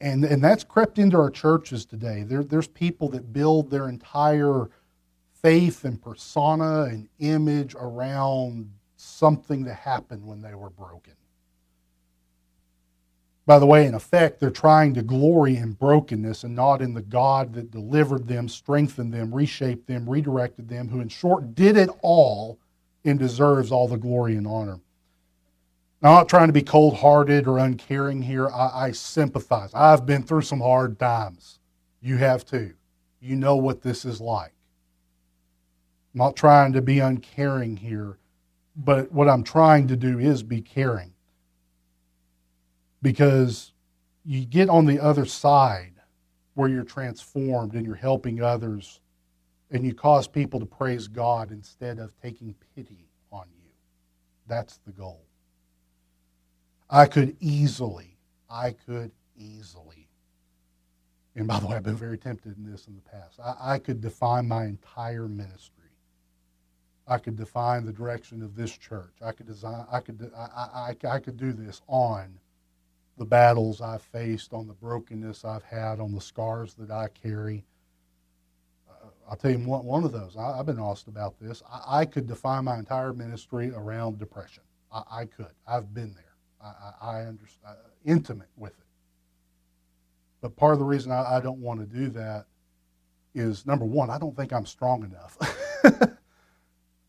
And, 0.00 0.24
and 0.24 0.44
that's 0.44 0.64
crept 0.64 0.98
into 0.98 1.16
our 1.16 1.30
churches 1.30 1.86
today. 1.86 2.22
There, 2.22 2.44
there's 2.44 2.68
people 2.68 3.08
that 3.10 3.32
build 3.32 3.70
their 3.70 3.88
entire 3.88 4.68
faith 5.42 5.84
and 5.84 6.00
persona 6.00 6.84
and 6.84 7.08
image 7.18 7.74
around 7.74 8.70
something 8.96 9.64
that 9.64 9.74
happened 9.74 10.26
when 10.26 10.42
they 10.42 10.54
were 10.54 10.70
broken. 10.70 11.14
By 13.46 13.60
the 13.60 13.66
way, 13.66 13.86
in 13.86 13.94
effect, 13.94 14.40
they're 14.40 14.50
trying 14.50 14.92
to 14.94 15.02
glory 15.02 15.56
in 15.56 15.72
brokenness 15.72 16.42
and 16.42 16.54
not 16.56 16.82
in 16.82 16.94
the 16.94 17.02
God 17.02 17.54
that 17.54 17.70
delivered 17.70 18.26
them, 18.26 18.48
strengthened 18.48 19.14
them, 19.14 19.32
reshaped 19.32 19.86
them, 19.86 20.08
redirected 20.10 20.68
them, 20.68 20.88
who, 20.88 21.00
in 21.00 21.08
short, 21.08 21.54
did 21.54 21.76
it 21.76 21.88
all 22.02 22.58
and 23.04 23.20
deserves 23.20 23.70
all 23.70 23.86
the 23.86 23.96
glory 23.96 24.34
and 24.34 24.48
honor. 24.48 24.80
I'm 26.02 26.12
not 26.12 26.28
trying 26.28 26.48
to 26.48 26.52
be 26.52 26.62
cold 26.62 26.98
hearted 26.98 27.46
or 27.46 27.58
uncaring 27.58 28.22
here. 28.22 28.48
I, 28.50 28.86
I 28.86 28.90
sympathize. 28.92 29.70
I've 29.74 30.04
been 30.04 30.22
through 30.22 30.42
some 30.42 30.60
hard 30.60 30.98
times. 30.98 31.58
You 32.00 32.18
have 32.18 32.44
too. 32.44 32.74
You 33.20 33.36
know 33.36 33.56
what 33.56 33.82
this 33.82 34.04
is 34.04 34.20
like. 34.20 34.52
I'm 36.14 36.18
not 36.18 36.36
trying 36.36 36.74
to 36.74 36.82
be 36.82 36.98
uncaring 36.98 37.78
here, 37.78 38.18
but 38.76 39.10
what 39.10 39.28
I'm 39.28 39.42
trying 39.42 39.88
to 39.88 39.96
do 39.96 40.18
is 40.18 40.42
be 40.42 40.60
caring. 40.60 41.12
Because 43.02 43.72
you 44.24 44.44
get 44.44 44.68
on 44.68 44.84
the 44.84 45.00
other 45.00 45.24
side 45.24 45.94
where 46.54 46.68
you're 46.68 46.84
transformed 46.84 47.74
and 47.74 47.86
you're 47.86 47.94
helping 47.94 48.42
others 48.42 49.00
and 49.70 49.84
you 49.84 49.94
cause 49.94 50.28
people 50.28 50.60
to 50.60 50.66
praise 50.66 51.08
God 51.08 51.50
instead 51.50 51.98
of 51.98 52.14
taking 52.20 52.54
pity 52.74 53.08
on 53.32 53.46
you. 53.62 53.70
That's 54.46 54.78
the 54.86 54.92
goal. 54.92 55.26
I 56.88 57.06
could 57.06 57.36
easily, 57.40 58.16
I 58.48 58.72
could 58.72 59.10
easily, 59.36 60.08
and 61.34 61.46
by 61.46 61.60
the 61.60 61.66
way, 61.66 61.76
I've 61.76 61.82
been 61.82 61.96
very 61.96 62.16
tempted 62.16 62.56
in 62.56 62.70
this 62.70 62.86
in 62.86 62.94
the 62.94 63.02
past. 63.02 63.38
I, 63.40 63.74
I 63.74 63.78
could 63.78 64.00
define 64.00 64.48
my 64.48 64.64
entire 64.64 65.28
ministry. 65.28 65.72
I 67.06 67.18
could 67.18 67.36
define 67.36 67.84
the 67.84 67.92
direction 67.92 68.42
of 68.42 68.56
this 68.56 68.76
church. 68.76 69.14
I 69.22 69.32
could 69.32 69.46
design. 69.46 69.84
I 69.92 70.00
could. 70.00 70.30
I, 70.36 70.94
I, 71.04 71.08
I 71.08 71.18
could 71.18 71.36
do 71.36 71.52
this 71.52 71.82
on 71.86 72.38
the 73.18 73.24
battles 73.24 73.80
I've 73.80 74.02
faced, 74.02 74.52
on 74.52 74.66
the 74.66 74.74
brokenness 74.74 75.44
I've 75.44 75.62
had, 75.62 76.00
on 76.00 76.12
the 76.12 76.20
scars 76.20 76.74
that 76.74 76.90
I 76.90 77.08
carry. 77.08 77.64
Uh, 78.88 79.08
I'll 79.30 79.36
tell 79.36 79.50
you 79.50 79.58
one, 79.58 79.84
one 79.84 80.04
of 80.04 80.12
those. 80.12 80.36
I, 80.36 80.56
have 80.56 80.66
been 80.66 80.80
asked 80.80 81.08
about 81.08 81.38
this. 81.40 81.62
I, 81.70 82.00
I, 82.00 82.04
could 82.04 82.26
define 82.26 82.64
my 82.64 82.78
entire 82.78 83.12
ministry 83.12 83.72
around 83.74 84.18
depression. 84.18 84.62
I, 84.92 85.02
I 85.10 85.24
could. 85.24 85.52
I've 85.66 85.94
been 85.94 86.14
there. 86.14 86.25
I, 86.66 87.18
I, 87.18 87.20
understand, 87.24 87.76
uh, 87.78 87.88
intimate 88.04 88.48
with 88.56 88.72
it. 88.72 88.86
But 90.40 90.56
part 90.56 90.72
of 90.74 90.78
the 90.78 90.84
reason 90.84 91.12
I, 91.12 91.36
I 91.36 91.40
don't 91.40 91.60
want 91.60 91.80
to 91.80 91.86
do 91.86 92.08
that 92.10 92.46
is 93.34 93.66
number 93.66 93.84
one, 93.84 94.10
I 94.10 94.18
don't 94.18 94.36
think 94.36 94.52
I'm 94.52 94.66
strong 94.66 95.04
enough. 95.04 95.38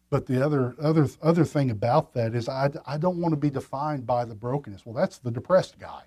but 0.10 0.26
the 0.26 0.44
other 0.46 0.76
other 0.82 1.08
other 1.22 1.46
thing 1.46 1.72
about 1.72 2.14
that 2.14 2.36
is 2.36 2.50
I, 2.50 2.70
I 2.86 2.98
don't 2.98 3.20
want 3.20 3.34
to 3.34 3.38
be 3.38 3.50
defined 3.50 4.06
by 4.06 4.26
the 4.26 4.36
brokenness. 4.36 4.86
Well, 4.86 4.96
that's 4.96 5.18
the 5.18 5.32
depressed 5.32 5.80
guy. 5.80 6.04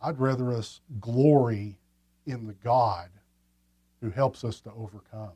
I'd 0.00 0.18
rather 0.18 0.52
us 0.52 0.80
glory 1.00 1.78
in 2.26 2.46
the 2.46 2.54
God 2.54 3.08
who 4.00 4.10
helps 4.10 4.44
us 4.44 4.60
to 4.60 4.72
overcome. 4.72 5.32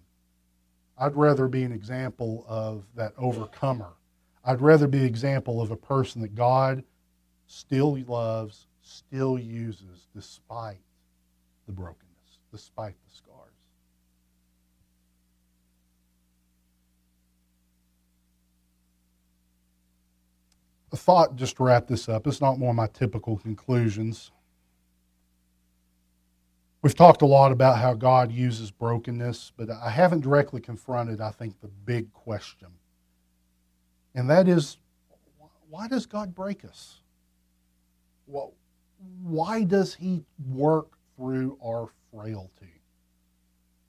I'd 0.98 1.14
rather 1.14 1.46
be 1.46 1.62
an 1.62 1.72
example 1.72 2.44
of 2.48 2.84
that 2.96 3.12
overcomer 3.18 3.92
I'd 4.46 4.60
rather 4.60 4.86
be 4.86 4.98
an 4.98 5.06
example 5.06 5.60
of 5.60 5.72
a 5.72 5.76
person 5.76 6.22
that 6.22 6.36
God 6.36 6.84
still 7.48 7.98
loves, 8.06 8.68
still 8.80 9.36
uses, 9.36 10.06
despite 10.14 10.78
the 11.66 11.72
brokenness, 11.72 12.38
despite 12.52 12.94
the 13.08 13.14
scars. 13.14 13.50
A 20.92 20.96
thought 20.96 21.34
just 21.34 21.56
to 21.56 21.64
wrap 21.64 21.88
this 21.88 22.08
up. 22.08 22.28
It's 22.28 22.40
not 22.40 22.60
one 22.60 22.70
of 22.70 22.76
my 22.76 22.86
typical 22.86 23.36
conclusions. 23.38 24.30
We've 26.82 26.94
talked 26.94 27.22
a 27.22 27.26
lot 27.26 27.50
about 27.50 27.78
how 27.78 27.94
God 27.94 28.30
uses 28.30 28.70
brokenness, 28.70 29.50
but 29.56 29.70
I 29.70 29.90
haven't 29.90 30.20
directly 30.20 30.60
confronted, 30.60 31.20
I 31.20 31.32
think, 31.32 31.60
the 31.60 31.66
big 31.66 32.12
question 32.12 32.68
and 34.16 34.28
that 34.30 34.48
is 34.48 34.78
why 35.68 35.86
does 35.88 36.06
God 36.06 36.34
break 36.34 36.64
us? 36.64 37.00
Well, 38.26 38.54
why 39.22 39.62
does 39.62 39.94
He 39.94 40.24
work 40.48 40.96
through 41.16 41.58
our 41.62 41.88
frailty? 42.10 42.80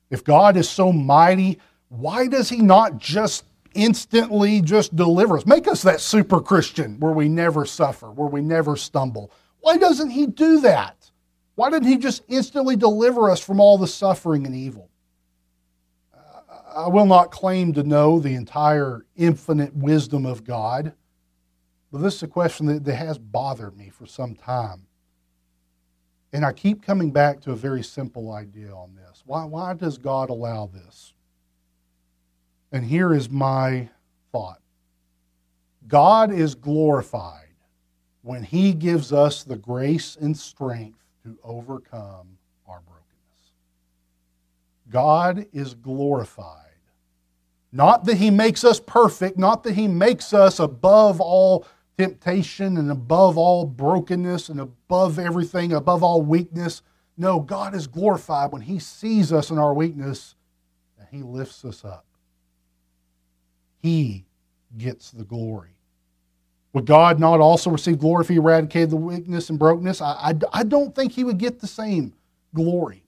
If 0.10 0.24
God 0.24 0.58
is 0.58 0.70
so 0.70 0.92
mighty, 0.92 1.60
why 1.90 2.28
does 2.28 2.50
He 2.50 2.58
not 2.58 2.98
just 2.98 3.46
instantly 3.74 4.62
just 4.62 4.96
deliver 4.96 5.38
us? 5.38 5.46
Make 5.46 5.68
us 5.68 5.82
that 5.84 6.02
super 6.02 6.42
Christian 6.42 7.00
where 7.00 7.13
we 7.13 7.30
never 7.30 7.66
suffer, 7.66 8.12
where 8.12 8.28
we 8.28 8.42
never 8.42 8.76
stumble. 8.76 9.32
Why 9.62 9.78
doesn't 9.78 10.10
He 10.10 10.28
do 10.28 10.60
that? 10.62 11.10
Why 11.56 11.70
didn't 11.70 11.88
He 11.88 11.98
just 11.98 12.24
instantly 12.28 12.76
deliver 12.76 13.32
us 13.32 13.40
from 13.40 13.62
all 13.62 13.78
the 13.78 13.88
suffering 13.88 14.46
and 14.46 14.56
evil? 14.56 14.90
I 16.78 16.90
will 16.90 17.08
not 17.08 17.32
claim 17.32 17.74
to 17.74 17.82
know 17.82 18.20
the 18.20 18.36
entire 18.36 19.04
infinite 19.16 19.76
wisdom 19.76 20.28
of 20.28 20.44
God, 20.44 20.94
but 21.92 22.04
this 22.04 22.18
is 22.18 22.24
a 22.24 22.28
question 22.28 22.68
that, 22.68 22.86
that 22.86 22.96
has 22.96 23.18
bothered 23.18 23.76
me 23.76 23.90
for 23.90 24.06
some 24.06 24.36
time. 24.36 24.86
And 26.32 26.46
I 26.46 26.54
keep 26.54 26.84
coming 26.84 27.10
back 27.10 27.42
to 27.42 27.52
a 27.52 27.56
very 27.56 27.82
simple 27.82 28.32
idea 28.32 28.72
on 28.76 28.94
this. 28.94 29.24
Why, 29.26 29.44
why 29.46 29.74
does 29.74 29.98
God 29.98 30.30
allow 30.30 30.68
this? 30.68 31.13
And 32.72 32.86
here 32.86 33.12
is 33.12 33.28
my 33.28 33.90
thought 34.32 34.62
God 35.88 36.32
is 36.32 36.54
glorified 36.54 37.56
when 38.22 38.44
He 38.44 38.74
gives 38.74 39.12
us 39.12 39.44
the 39.44 39.56
grace 39.56 40.16
and 40.16 40.38
strength 40.38 41.00
to 41.24 41.40
overcome 41.44 42.38
our 42.68 42.82
brokenness. 42.82 43.54
God 44.92 45.48
is 45.54 45.74
glorified 45.74 46.67
not 47.78 48.06
that 48.06 48.18
he 48.18 48.32
makes 48.32 48.63
us 48.63 48.80
perfect, 48.80 49.38
not 49.38 49.63
that 49.63 49.76
he 49.76 49.88
makes 49.88 50.34
us 50.34 50.60
above 50.60 51.22
all 51.22 51.63
temptation 51.96 52.76
and 52.76 52.90
above 52.90 53.38
all 53.38 53.66
brokenness 53.66 54.50
and 54.50 54.60
above 54.60 55.20
everything, 55.20 55.72
above 55.72 56.02
all 56.02 56.24
weakness. 56.24 56.82
No, 57.18 57.40
God 57.40 57.76
is 57.76 57.86
glorified 57.86 58.52
when 58.52 58.63
he 58.63 58.80
sees 58.80 59.32
us 59.32 59.52
in 59.52 59.60
our 59.60 59.76
weakness 59.76 60.34
and 60.98 61.08
he 61.12 61.22
lifts 61.22 61.63
us 61.63 61.86
up. 61.86 62.04
He 63.78 64.26
gets 64.76 65.12
the 65.12 65.24
glory. 65.24 65.78
Would 66.74 66.88
God 66.88 67.20
not 67.20 67.40
also 67.40 67.70
receive 67.70 68.00
glory 68.00 68.24
if 68.24 68.30
he 68.30 68.38
eradicated 68.38 68.90
the 68.90 68.96
weakness 68.96 69.52
and 69.52 69.60
brokenness? 69.60 70.02
I, 70.02 70.13
I, 70.13 70.34
I 70.52 70.63
don't 70.63 70.96
think 70.96 71.12
he 71.12 71.24
would 71.24 71.38
get 71.38 71.60
the 71.60 71.68
same 71.68 72.16
glory. 72.56 73.04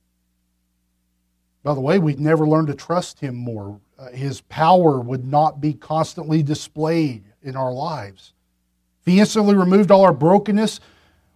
By 1.64 1.74
the 1.74 1.82
way, 1.82 1.98
we'd 1.98 2.20
never 2.20 2.48
learn 2.48 2.68
to 2.68 2.76
trust 2.76 3.20
him 3.20 3.36
more 3.36 3.80
uh, 4.00 4.10
his 4.12 4.42
power 4.42 5.02
would 5.02 5.26
not 5.26 5.60
be 5.60 5.74
constantly 5.74 6.42
displayed 6.42 7.26
in 7.42 7.56
our 7.56 7.74
lives. 7.74 8.34
If 9.02 9.12
he 9.12 9.20
instantly 9.20 9.56
removed 9.56 9.92
all 9.92 10.04
our 10.04 10.14
brokenness, 10.14 10.80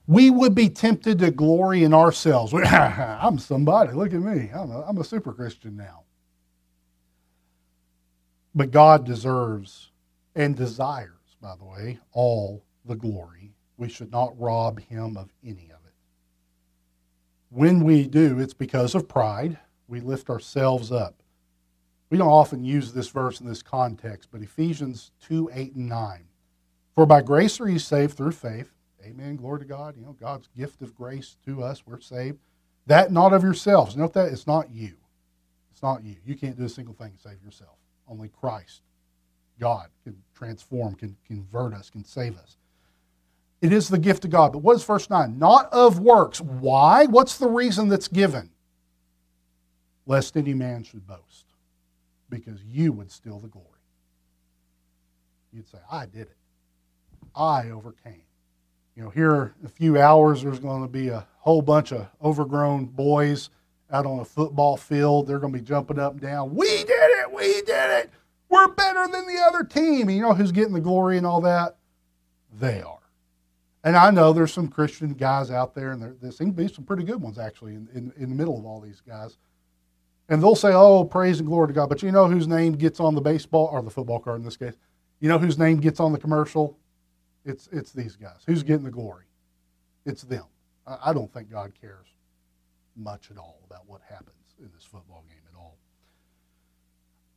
we 0.07 0.29
would 0.29 0.55
be 0.55 0.69
tempted 0.69 1.19
to 1.19 1.31
glory 1.31 1.83
in 1.83 1.93
ourselves. 1.93 2.53
I'm 2.63 3.37
somebody. 3.37 3.93
Look 3.93 4.13
at 4.13 4.21
me. 4.21 4.49
I'm 4.53 4.71
a, 4.71 4.81
I'm 4.83 4.97
a 4.97 5.03
super 5.03 5.33
Christian 5.33 5.75
now. 5.75 6.03
But 8.55 8.71
God 8.71 9.05
deserves 9.05 9.91
and 10.35 10.55
desires, 10.55 11.35
by 11.41 11.55
the 11.55 11.65
way, 11.65 11.99
all 12.11 12.63
the 12.85 12.95
glory. 12.95 13.53
We 13.77 13.89
should 13.89 14.11
not 14.11 14.39
rob 14.39 14.79
him 14.79 15.17
of 15.17 15.29
any 15.43 15.65
of 15.71 15.79
it. 15.85 15.93
When 17.49 17.83
we 17.83 18.07
do, 18.07 18.39
it's 18.39 18.53
because 18.53 18.95
of 18.95 19.07
pride. 19.07 19.57
We 19.87 19.99
lift 19.99 20.29
ourselves 20.29 20.91
up. 20.91 21.22
We 22.13 22.19
don't 22.19 22.27
often 22.27 22.63
use 22.63 22.93
this 22.93 23.09
verse 23.09 23.41
in 23.41 23.47
this 23.47 23.63
context, 23.63 24.29
but 24.31 24.43
Ephesians 24.43 25.09
2 25.27 25.49
8 25.51 25.73
and 25.73 25.89
9. 25.89 26.25
For 26.93 27.07
by 27.07 27.23
grace 27.23 27.59
are 27.59 27.67
you 27.67 27.79
saved 27.79 28.15
through 28.15 28.33
faith. 28.33 28.69
Amen. 29.03 29.35
Glory 29.35 29.61
to 29.61 29.65
God. 29.65 29.95
You 29.97 30.03
know, 30.03 30.15
God's 30.19 30.47
gift 30.55 30.83
of 30.83 30.93
grace 30.93 31.37
to 31.47 31.63
us. 31.63 31.81
We're 31.87 31.99
saved. 31.99 32.37
That 32.85 33.11
not 33.11 33.33
of 33.33 33.41
yourselves. 33.41 33.97
Note 33.97 34.13
that 34.13 34.31
it's 34.31 34.45
not 34.45 34.69
you. 34.69 34.93
It's 35.71 35.81
not 35.81 36.03
you. 36.03 36.17
You 36.23 36.35
can't 36.35 36.55
do 36.55 36.65
a 36.65 36.69
single 36.69 36.93
thing 36.93 37.13
to 37.13 37.17
save 37.17 37.43
yourself. 37.43 37.77
Only 38.07 38.29
Christ, 38.29 38.83
God, 39.59 39.87
can 40.03 40.15
transform, 40.35 40.93
can 40.93 41.17
convert 41.25 41.73
us, 41.73 41.89
can 41.89 42.03
save 42.03 42.37
us. 42.37 42.57
It 43.59 43.73
is 43.73 43.89
the 43.89 43.97
gift 43.97 44.23
of 44.23 44.29
God. 44.29 44.53
But 44.53 44.59
what 44.59 44.75
is 44.75 44.83
verse 44.83 45.09
9? 45.09 45.39
Not 45.39 45.67
of 45.73 45.97
works. 45.97 46.39
Why? 46.41 47.07
What's 47.07 47.39
the 47.39 47.49
reason 47.49 47.89
that's 47.89 48.07
given? 48.07 48.51
Lest 50.05 50.37
any 50.37 50.53
man 50.53 50.83
should 50.83 51.07
boast 51.07 51.52
because 52.33 52.63
you 52.63 52.91
would 52.91 53.11
steal 53.11 53.39
the 53.39 53.47
glory. 53.47 53.67
You'd 55.51 55.67
say, 55.67 55.77
I 55.91 56.05
did 56.05 56.23
it. 56.23 56.37
I 57.35 57.69
overcame. 57.69 58.23
You 58.95 59.03
know, 59.03 59.09
here 59.09 59.53
in 59.59 59.65
a 59.65 59.69
few 59.69 59.99
hours, 59.99 60.41
there's 60.41 60.59
going 60.59 60.81
to 60.81 60.87
be 60.87 61.09
a 61.09 61.27
whole 61.39 61.61
bunch 61.61 61.91
of 61.91 62.07
overgrown 62.23 62.85
boys 62.85 63.49
out 63.91 64.05
on 64.05 64.19
a 64.19 64.25
football 64.25 64.77
field. 64.77 65.27
They're 65.27 65.39
going 65.39 65.53
to 65.53 65.59
be 65.59 65.65
jumping 65.65 65.99
up 65.99 66.13
and 66.13 66.21
down. 66.21 66.55
We 66.55 66.67
did 66.67 66.89
it! 66.89 67.31
We 67.31 67.61
did 67.61 67.99
it! 67.99 68.09
We're 68.49 68.67
better 68.69 69.07
than 69.07 69.27
the 69.27 69.41
other 69.47 69.63
team. 69.63 70.07
And 70.07 70.17
you 70.17 70.23
know 70.23 70.33
who's 70.33 70.51
getting 70.51 70.73
the 70.73 70.81
glory 70.81 71.17
and 71.17 71.25
all 71.25 71.41
that? 71.41 71.77
They 72.59 72.81
are. 72.81 72.99
And 73.83 73.95
I 73.97 74.11
know 74.11 74.31
there's 74.31 74.53
some 74.53 74.69
Christian 74.69 75.13
guys 75.13 75.51
out 75.51 75.75
there, 75.75 75.91
and 75.91 76.01
there, 76.01 76.15
there 76.21 76.31
seem 76.31 76.47
to 76.47 76.53
be 76.53 76.67
some 76.67 76.85
pretty 76.85 77.03
good 77.03 77.21
ones 77.21 77.37
actually 77.37 77.73
in, 77.73 77.89
in, 77.93 78.13
in 78.15 78.29
the 78.29 78.35
middle 78.35 78.57
of 78.57 78.65
all 78.65 78.79
these 78.79 79.01
guys 79.01 79.37
and 80.33 80.41
they'll 80.41 80.55
say, 80.55 80.73
"Oh, 80.73 81.05
praise 81.05 81.39
and 81.39 81.47
glory 81.47 81.67
to 81.67 81.73
God." 81.73 81.89
But 81.89 82.01
you 82.01 82.11
know 82.11 82.27
whose 82.27 82.47
name 82.47 82.73
gets 82.73 82.99
on 82.99 83.15
the 83.15 83.21
baseball 83.21 83.69
or 83.71 83.81
the 83.81 83.91
football 83.91 84.19
card 84.19 84.39
in 84.39 84.45
this 84.45 84.57
case? 84.57 84.73
You 85.19 85.29
know 85.29 85.37
whose 85.37 85.57
name 85.57 85.77
gets 85.79 85.99
on 85.99 86.11
the 86.11 86.19
commercial? 86.19 86.77
It's 87.45 87.69
it's 87.71 87.91
these 87.91 88.15
guys. 88.15 88.41
Who's 88.47 88.63
getting 88.63 88.83
the 88.83 88.91
glory? 88.91 89.25
It's 90.05 90.23
them. 90.23 90.45
I, 90.87 90.97
I 91.05 91.13
don't 91.13 91.31
think 91.31 91.51
God 91.51 91.71
cares 91.79 92.07
much 92.95 93.31
at 93.31 93.37
all 93.37 93.59
about 93.65 93.87
what 93.87 94.01
happens 94.09 94.55
in 94.59 94.69
this 94.73 94.83
football 94.83 95.23
game 95.29 95.41
at 95.51 95.57
all. 95.57 95.77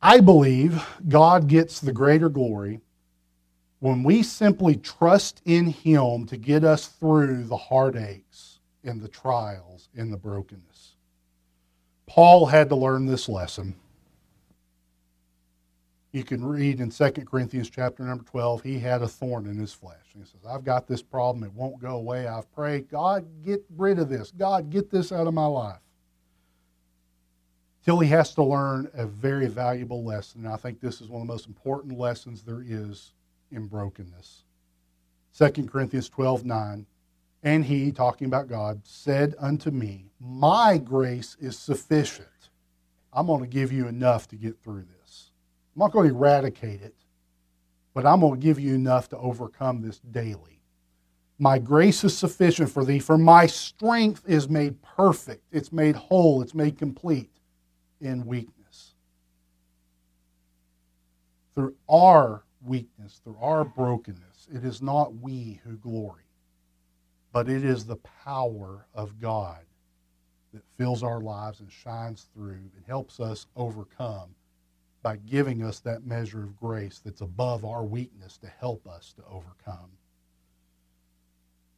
I 0.01 0.19
believe 0.19 0.83
God 1.07 1.47
gets 1.47 1.79
the 1.79 1.93
greater 1.93 2.29
glory 2.29 2.81
when 3.79 4.03
we 4.03 4.23
simply 4.23 4.75
trust 4.75 5.41
in 5.45 5.67
Him 5.67 6.25
to 6.27 6.37
get 6.37 6.63
us 6.63 6.87
through 6.87 7.43
the 7.43 7.57
heartaches 7.57 8.59
and 8.83 9.01
the 9.01 9.07
trials 9.07 9.89
and 9.95 10.11
the 10.11 10.17
brokenness. 10.17 10.76
Paul 12.07 12.47
had 12.47 12.69
to 12.69 12.75
learn 12.75 13.05
this 13.05 13.29
lesson. 13.29 13.75
You 16.13 16.23
can 16.23 16.43
read 16.43 16.79
in 16.79 16.89
2 16.89 17.11
Corinthians 17.29 17.69
chapter 17.69 18.01
number 18.03 18.23
12, 18.23 18.63
he 18.63 18.79
had 18.79 19.01
a 19.01 19.07
thorn 19.07 19.45
in 19.45 19.57
his 19.57 19.73
flesh. 19.73 20.13
And 20.13 20.23
he 20.23 20.29
says, 20.29 20.41
I've 20.49 20.63
got 20.63 20.87
this 20.87 21.01
problem. 21.03 21.43
It 21.43 21.53
won't 21.53 21.79
go 21.79 21.97
away. 21.97 22.27
I've 22.27 22.51
prayed, 22.53 22.89
God, 22.89 23.27
get 23.45 23.63
rid 23.75 23.99
of 23.99 24.09
this. 24.09 24.31
God, 24.31 24.71
get 24.71 24.89
this 24.89 25.11
out 25.11 25.27
of 25.27 25.33
my 25.33 25.45
life. 25.45 25.81
Till 27.83 27.99
he 27.99 28.09
has 28.09 28.33
to 28.35 28.43
learn 28.43 28.89
a 28.93 29.05
very 29.05 29.47
valuable 29.47 30.03
lesson. 30.03 30.45
And 30.45 30.53
I 30.53 30.57
think 30.57 30.79
this 30.79 31.01
is 31.01 31.09
one 31.09 31.21
of 31.21 31.27
the 31.27 31.33
most 31.33 31.47
important 31.47 31.99
lessons 31.99 32.41
there 32.41 32.63
is 32.65 33.13
in 33.51 33.67
brokenness. 33.67 34.43
2 35.37 35.49
Corinthians 35.67 36.09
12 36.09 36.45
9. 36.45 36.85
And 37.47 37.63
he, 37.63 37.93
talking 37.93 38.27
about 38.27 38.49
God, 38.49 38.81
said 38.83 39.33
unto 39.39 39.71
me, 39.71 40.11
My 40.19 40.77
grace 40.77 41.37
is 41.39 41.57
sufficient. 41.57 42.27
I'm 43.13 43.27
going 43.27 43.39
to 43.39 43.47
give 43.47 43.71
you 43.71 43.87
enough 43.87 44.27
to 44.29 44.35
get 44.35 44.61
through 44.61 44.83
this. 44.99 45.31
I'm 45.73 45.79
not 45.79 45.93
going 45.93 46.09
to 46.09 46.13
eradicate 46.13 46.81
it, 46.81 46.93
but 47.93 48.05
I'm 48.05 48.19
going 48.19 48.37
to 48.37 48.45
give 48.45 48.59
you 48.59 48.75
enough 48.75 49.07
to 49.09 49.17
overcome 49.17 49.81
this 49.81 49.99
daily. 49.99 50.59
My 51.39 51.57
grace 51.57 52.03
is 52.03 52.17
sufficient 52.17 52.69
for 52.69 52.83
thee, 52.83 52.99
for 52.99 53.17
my 53.17 53.45
strength 53.45 54.23
is 54.27 54.49
made 54.49 54.81
perfect, 54.81 55.45
it's 55.49 55.71
made 55.71 55.95
whole, 55.95 56.41
it's 56.41 56.53
made 56.53 56.77
complete 56.77 57.31
in 58.01 58.25
weakness. 58.25 58.93
Through 61.55 61.75
our 61.87 62.43
weakness, 62.61 63.21
through 63.23 63.37
our 63.39 63.63
brokenness, 63.63 64.49
it 64.53 64.65
is 64.65 64.81
not 64.81 65.15
we 65.15 65.61
who 65.63 65.77
glory 65.77 66.26
but 67.37 67.49
it 67.49 67.63
is 67.63 67.85
the 67.85 67.97
power 68.25 68.87
of 68.95 69.21
God 69.21 69.59
that 70.53 70.63
fills 70.75 71.03
our 71.03 71.21
lives 71.21 71.59
and 71.59 71.71
shines 71.71 72.25
through 72.33 72.71
and 72.75 72.83
helps 72.87 73.19
us 73.19 73.45
overcome 73.55 74.33
by 75.03 75.17
giving 75.17 75.61
us 75.61 75.79
that 75.81 76.03
measure 76.03 76.41
of 76.41 76.59
grace 76.59 76.99
that's 77.05 77.21
above 77.21 77.63
our 77.63 77.83
weakness 77.83 78.37
to 78.37 78.47
help 78.47 78.87
us 78.87 79.13
to 79.17 79.21
overcome. 79.29 79.91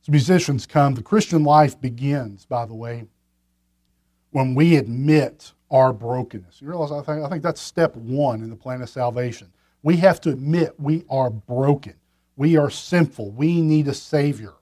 As 0.01 0.07
musicians 0.07 0.65
come, 0.65 0.95
the 0.95 1.01
Christian 1.01 1.43
life 1.43 1.81
begins, 1.81 2.45
by 2.45 2.65
the 2.65 2.73
way, 2.73 3.03
when 4.31 4.55
we 4.55 4.77
admit 4.77 5.51
our 5.69 5.91
brokenness. 5.91 6.61
You 6.61 6.69
realize 6.69 6.93
I 6.93 7.01
think, 7.01 7.25
I 7.25 7.27
think 7.27 7.43
that's 7.43 7.59
step 7.59 7.97
one 7.97 8.43
in 8.43 8.49
the 8.49 8.55
plan 8.55 8.81
of 8.81 8.87
salvation. 8.87 9.51
We 9.83 9.97
have 9.97 10.21
to 10.21 10.29
admit 10.29 10.79
we 10.79 11.03
are 11.09 11.29
broken. 11.29 11.95
We 12.37 12.55
are 12.55 12.69
sinful. 12.69 13.31
We 13.31 13.59
need 13.59 13.89
a 13.89 13.93
Savior 13.93 14.53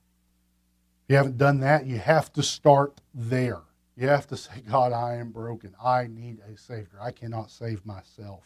you 1.07 1.15
haven't 1.15 1.37
done 1.37 1.61
that, 1.61 1.85
you 1.85 1.97
have 1.97 2.31
to 2.33 2.43
start 2.43 2.99
there. 3.13 3.61
You 3.95 4.07
have 4.09 4.27
to 4.27 4.37
say, 4.37 4.61
God, 4.69 4.91
I 4.91 5.15
am 5.15 5.31
broken. 5.31 5.73
I 5.83 6.07
need 6.07 6.39
a 6.41 6.57
Savior. 6.57 6.99
I 7.01 7.11
cannot 7.11 7.49
save 7.49 7.85
myself. 7.85 8.43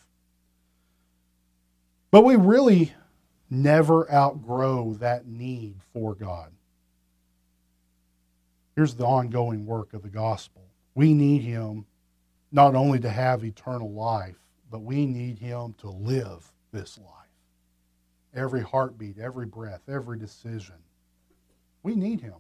But 2.12 2.24
we 2.24 2.36
really 2.36 2.94
never 3.50 4.12
outgrow 4.12 4.94
that 4.96 5.28
need 5.28 5.76
for 5.94 6.14
God. 6.14 6.52
Here's 8.76 8.96
the 8.96 9.06
ongoing 9.06 9.66
work 9.66 9.94
of 9.94 10.04
the 10.04 10.10
gospel 10.10 10.62
we 10.94 11.14
need 11.14 11.42
Him 11.42 11.86
not 12.52 12.76
only 12.76 13.00
to 13.00 13.10
have 13.10 13.44
eternal 13.44 13.92
life, 13.92 14.36
but 14.70 14.82
we 14.82 15.06
need 15.06 15.40
Him 15.40 15.74
to 15.80 15.90
live 15.90 16.52
this 16.72 16.98
life. 16.98 17.08
Every 18.34 18.62
heartbeat, 18.62 19.18
every 19.18 19.46
breath, 19.46 19.82
every 19.88 20.18
decision. 20.18 20.76
We 21.84 21.96
need 21.96 22.22
Him 22.22 22.36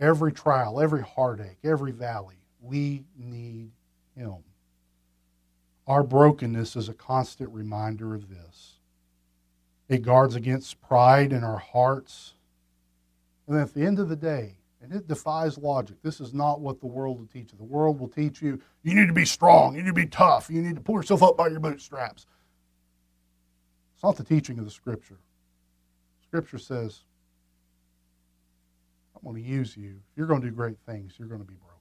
every 0.00 0.32
trial, 0.32 0.80
every 0.80 1.02
heartache, 1.02 1.58
every 1.62 1.92
valley. 1.92 2.36
We 2.60 3.04
need 3.16 3.70
Him. 4.16 4.36
Our 5.86 6.02
brokenness 6.02 6.76
is 6.76 6.88
a 6.88 6.94
constant 6.94 7.50
reminder 7.50 8.14
of 8.14 8.28
this. 8.28 8.74
It 9.88 10.02
guards 10.02 10.34
against 10.34 10.80
pride 10.80 11.32
in 11.32 11.44
our 11.44 11.58
hearts. 11.58 12.34
And 13.46 13.58
at 13.58 13.74
the 13.74 13.84
end 13.84 13.98
of 13.98 14.08
the 14.08 14.16
day, 14.16 14.56
and 14.84 14.92
it 14.92 15.08
defies 15.08 15.56
logic. 15.56 15.96
This 16.02 16.20
is 16.20 16.34
not 16.34 16.60
what 16.60 16.80
the 16.80 16.86
world 16.86 17.18
will 17.18 17.26
teach 17.26 17.52
you. 17.52 17.58
The 17.58 17.64
world 17.64 17.98
will 17.98 18.08
teach 18.08 18.42
you 18.42 18.60
you 18.82 18.94
need 18.94 19.06
to 19.08 19.14
be 19.14 19.24
strong, 19.24 19.74
you 19.74 19.82
need 19.82 19.88
to 19.88 19.94
be 19.94 20.06
tough, 20.06 20.50
you 20.50 20.60
need 20.60 20.76
to 20.76 20.82
pull 20.82 20.96
yourself 20.96 21.22
up 21.22 21.36
by 21.36 21.48
your 21.48 21.60
bootstraps. 21.60 22.26
It's 23.94 24.02
not 24.02 24.16
the 24.16 24.24
teaching 24.24 24.58
of 24.58 24.66
the 24.66 24.70
Scripture. 24.70 25.18
Scripture 26.22 26.58
says 26.58 27.02
I'm 29.24 29.32
going 29.32 29.42
to 29.42 29.48
use 29.48 29.74
you. 29.74 30.00
If 30.10 30.18
you're 30.18 30.26
going 30.26 30.42
to 30.42 30.48
do 30.48 30.52
great 30.52 30.76
things, 30.86 31.14
you're 31.18 31.28
going 31.28 31.40
to 31.40 31.46
be 31.46 31.54
broken. 31.54 31.78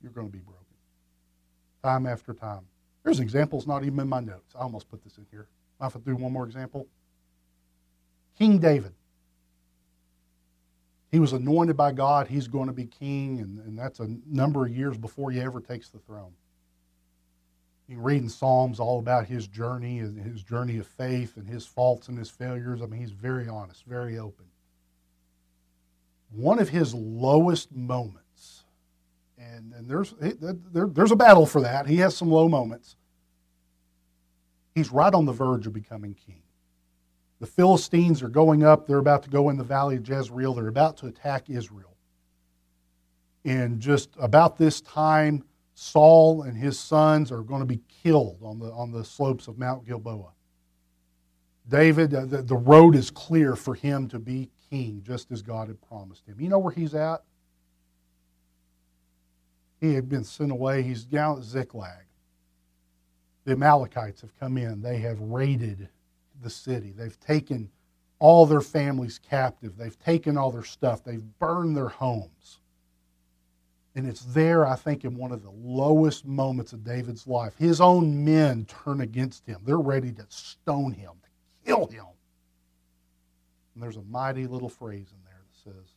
You're 0.00 0.12
going 0.12 0.28
to 0.28 0.32
be 0.32 0.38
broken. 0.38 0.60
Time 1.82 2.06
after 2.06 2.32
time. 2.32 2.60
There's 3.02 3.18
examples 3.18 3.66
not 3.66 3.82
even 3.82 3.98
in 3.98 4.08
my 4.08 4.20
notes. 4.20 4.54
I 4.54 4.60
almost 4.60 4.88
put 4.88 5.02
this 5.02 5.18
in 5.18 5.26
here. 5.32 5.48
I 5.80 5.84
have 5.86 5.94
to 5.94 5.98
do 5.98 6.14
one 6.14 6.32
more 6.32 6.44
example. 6.44 6.86
King 8.38 8.58
David. 8.58 8.92
He 11.10 11.18
was 11.18 11.32
anointed 11.32 11.76
by 11.76 11.90
God. 11.90 12.28
He's 12.28 12.46
going 12.46 12.68
to 12.68 12.72
be 12.72 12.84
king, 12.84 13.40
and, 13.40 13.58
and 13.58 13.76
that's 13.76 13.98
a 13.98 14.08
number 14.28 14.64
of 14.64 14.76
years 14.76 14.96
before 14.96 15.32
he 15.32 15.40
ever 15.40 15.60
takes 15.60 15.88
the 15.88 15.98
throne. 15.98 16.34
You 17.88 17.96
can 17.96 18.04
read 18.04 18.22
in 18.22 18.28
Psalms 18.28 18.78
all 18.78 19.00
about 19.00 19.26
his 19.26 19.48
journey 19.48 19.98
and 19.98 20.20
his 20.20 20.44
journey 20.44 20.78
of 20.78 20.86
faith 20.86 21.36
and 21.36 21.48
his 21.48 21.66
faults 21.66 22.06
and 22.06 22.16
his 22.16 22.30
failures. 22.30 22.80
I 22.80 22.86
mean, 22.86 23.00
he's 23.00 23.10
very 23.10 23.48
honest, 23.48 23.84
very 23.86 24.16
open 24.16 24.44
one 26.32 26.58
of 26.58 26.68
his 26.68 26.94
lowest 26.94 27.72
moments, 27.72 28.64
and, 29.38 29.72
and 29.74 29.88
there's, 29.88 30.14
there, 30.20 30.86
there's 30.86 31.10
a 31.10 31.16
battle 31.16 31.46
for 31.46 31.60
that. 31.62 31.86
He 31.86 31.96
has 31.96 32.16
some 32.16 32.30
low 32.30 32.48
moments. 32.48 32.96
He's 34.74 34.90
right 34.90 35.12
on 35.12 35.24
the 35.24 35.32
verge 35.32 35.66
of 35.66 35.72
becoming 35.72 36.14
king. 36.14 36.42
The 37.40 37.46
Philistines 37.46 38.22
are 38.22 38.28
going 38.28 38.62
up. 38.62 38.86
They're 38.86 38.98
about 38.98 39.22
to 39.24 39.30
go 39.30 39.48
in 39.48 39.56
the 39.56 39.64
valley 39.64 39.96
of 39.96 40.06
Jezreel. 40.06 40.54
They're 40.54 40.68
about 40.68 40.98
to 40.98 41.06
attack 41.06 41.48
Israel. 41.48 41.96
And 43.44 43.80
just 43.80 44.10
about 44.20 44.58
this 44.58 44.80
time, 44.82 45.42
Saul 45.74 46.42
and 46.42 46.56
his 46.56 46.78
sons 46.78 47.32
are 47.32 47.42
going 47.42 47.60
to 47.60 47.66
be 47.66 47.80
killed 48.02 48.38
on 48.42 48.58
the, 48.58 48.70
on 48.72 48.92
the 48.92 49.02
slopes 49.04 49.48
of 49.48 49.58
Mount 49.58 49.86
Gilboa. 49.86 50.32
David, 51.66 52.10
the, 52.10 52.42
the 52.42 52.56
road 52.56 52.94
is 52.94 53.10
clear 53.10 53.56
for 53.56 53.74
him 53.74 54.08
to 54.08 54.18
be 54.18 54.50
king, 54.70 55.02
just 55.04 55.30
as 55.30 55.42
God 55.42 55.68
had 55.68 55.80
promised 55.82 56.26
him. 56.26 56.40
You 56.40 56.48
know 56.48 56.58
where 56.58 56.72
he's 56.72 56.94
at? 56.94 57.22
He 59.80 59.94
had 59.94 60.08
been 60.08 60.24
sent 60.24 60.52
away. 60.52 60.82
He's 60.82 61.04
down 61.04 61.38
at 61.38 61.44
Ziklag. 61.44 62.04
The 63.44 63.52
Amalekites 63.52 64.20
have 64.20 64.38
come 64.38 64.58
in. 64.58 64.82
They 64.82 64.98
have 64.98 65.20
raided 65.20 65.88
the 66.42 66.50
city. 66.50 66.92
They've 66.96 67.18
taken 67.20 67.70
all 68.18 68.44
their 68.44 68.60
families 68.60 69.18
captive. 69.18 69.76
They've 69.76 69.98
taken 69.98 70.36
all 70.36 70.50
their 70.50 70.64
stuff. 70.64 71.02
They've 71.02 71.24
burned 71.38 71.76
their 71.76 71.88
homes. 71.88 72.58
And 73.94 74.06
it's 74.06 74.20
there, 74.20 74.66
I 74.66 74.76
think, 74.76 75.04
in 75.04 75.16
one 75.16 75.32
of 75.32 75.42
the 75.42 75.50
lowest 75.50 76.24
moments 76.24 76.72
of 76.72 76.84
David's 76.84 77.26
life. 77.26 77.54
His 77.58 77.80
own 77.80 78.24
men 78.24 78.66
turn 78.66 79.00
against 79.00 79.46
him. 79.46 79.60
They're 79.64 79.78
ready 79.78 80.12
to 80.12 80.24
stone 80.28 80.92
him, 80.92 81.12
to 81.22 81.66
kill 81.66 81.86
him. 81.86 82.04
And 83.80 83.86
there's 83.86 83.96
a 83.96 84.02
mighty 84.10 84.46
little 84.46 84.68
phrase 84.68 85.06
in 85.10 85.24
there 85.24 85.40
that 85.40 85.72
says, 85.72 85.94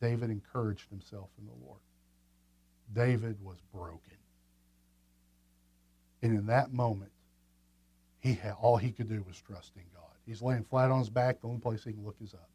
David 0.00 0.30
encouraged 0.30 0.90
himself 0.90 1.28
in 1.38 1.46
the 1.46 1.64
Lord. 1.64 1.78
David 2.92 3.36
was 3.40 3.58
broken. 3.72 4.16
And 6.22 6.36
in 6.36 6.46
that 6.46 6.72
moment, 6.72 7.12
he 8.18 8.34
had, 8.34 8.54
all 8.60 8.78
he 8.78 8.90
could 8.90 9.08
do 9.08 9.24
was 9.28 9.40
trust 9.40 9.70
in 9.76 9.84
God. 9.94 10.10
He's 10.26 10.42
laying 10.42 10.64
flat 10.64 10.90
on 10.90 10.98
his 10.98 11.08
back. 11.08 11.40
The 11.40 11.46
only 11.46 11.60
place 11.60 11.84
he 11.84 11.92
can 11.92 12.04
look 12.04 12.16
is 12.20 12.34
up. 12.34 12.50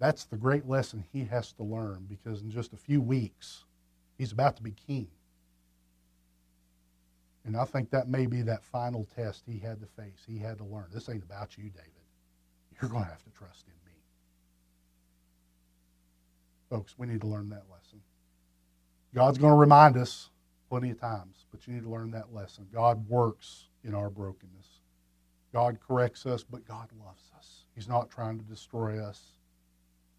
That's 0.00 0.24
the 0.24 0.36
great 0.36 0.66
lesson 0.66 1.04
he 1.12 1.24
has 1.26 1.52
to 1.52 1.62
learn 1.62 2.08
because 2.08 2.42
in 2.42 2.50
just 2.50 2.72
a 2.72 2.76
few 2.76 3.00
weeks, 3.00 3.62
he's 4.18 4.32
about 4.32 4.56
to 4.56 4.62
be 4.64 4.72
king. 4.72 5.06
And 7.44 7.56
I 7.56 7.64
think 7.64 7.90
that 7.90 8.08
may 8.08 8.26
be 8.26 8.42
that 8.42 8.64
final 8.64 9.06
test 9.16 9.44
he 9.46 9.58
had 9.58 9.80
to 9.80 9.86
face. 9.86 10.24
He 10.26 10.38
had 10.38 10.58
to 10.58 10.64
learn. 10.64 10.86
This 10.92 11.08
ain't 11.08 11.24
about 11.24 11.58
you, 11.58 11.64
David. 11.64 11.90
You're 12.80 12.90
going 12.90 13.04
to 13.04 13.10
have 13.10 13.22
to 13.24 13.30
trust 13.30 13.66
in 13.66 13.74
me. 13.90 13.96
Folks, 16.70 16.94
we 16.98 17.06
need 17.06 17.20
to 17.20 17.26
learn 17.26 17.50
that 17.50 17.64
lesson. 17.70 18.00
God's 19.14 19.38
going 19.38 19.52
to 19.52 19.58
remind 19.58 19.96
us 19.96 20.30
plenty 20.68 20.90
of 20.90 21.00
times, 21.00 21.46
but 21.50 21.66
you 21.66 21.74
need 21.74 21.82
to 21.84 21.90
learn 21.90 22.10
that 22.12 22.34
lesson. 22.34 22.66
God 22.72 23.08
works 23.08 23.68
in 23.84 23.94
our 23.94 24.10
brokenness. 24.10 24.80
God 25.52 25.78
corrects 25.86 26.26
us, 26.26 26.42
but 26.42 26.66
God 26.66 26.88
loves 27.04 27.30
us. 27.38 27.64
He's 27.74 27.88
not 27.88 28.10
trying 28.10 28.38
to 28.38 28.44
destroy 28.44 28.98
us. 29.00 29.22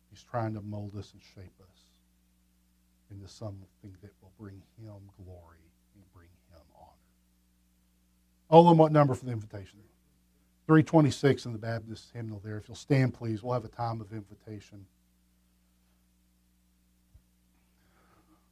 He's 0.10 0.24
trying 0.24 0.54
to 0.54 0.62
mold 0.62 0.96
us 0.98 1.12
and 1.12 1.22
shape 1.22 1.60
us 1.62 1.80
into 3.12 3.28
something 3.28 3.68
that 4.02 4.12
will 4.22 4.32
bring 4.40 4.62
him 4.82 4.94
glory 5.24 5.58
Olin, 8.50 8.78
what 8.78 8.92
number 8.92 9.16
for 9.16 9.26
the 9.26 9.32
invitation? 9.32 9.80
326 10.68 11.46
in 11.46 11.54
the 11.54 11.60
Baptist 11.60 12.12
hymnal 12.14 12.42
there. 12.44 12.58
If 12.58 12.68
you'll 12.68 12.76
stand, 12.76 13.14
please, 13.14 13.44
we'll 13.44 13.54
have 13.54 13.66
a 13.66 13.70
time 13.70 14.02
of 14.02 14.12
invitation. 14.12 14.86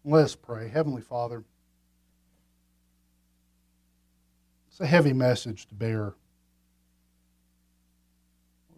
Let 0.05 0.25
us 0.25 0.35
pray. 0.35 0.67
Heavenly 0.67 1.01
Father, 1.01 1.43
it's 4.67 4.79
a 4.79 4.85
heavy 4.85 5.13
message 5.13 5.67
to 5.67 5.75
bear. 5.75 6.13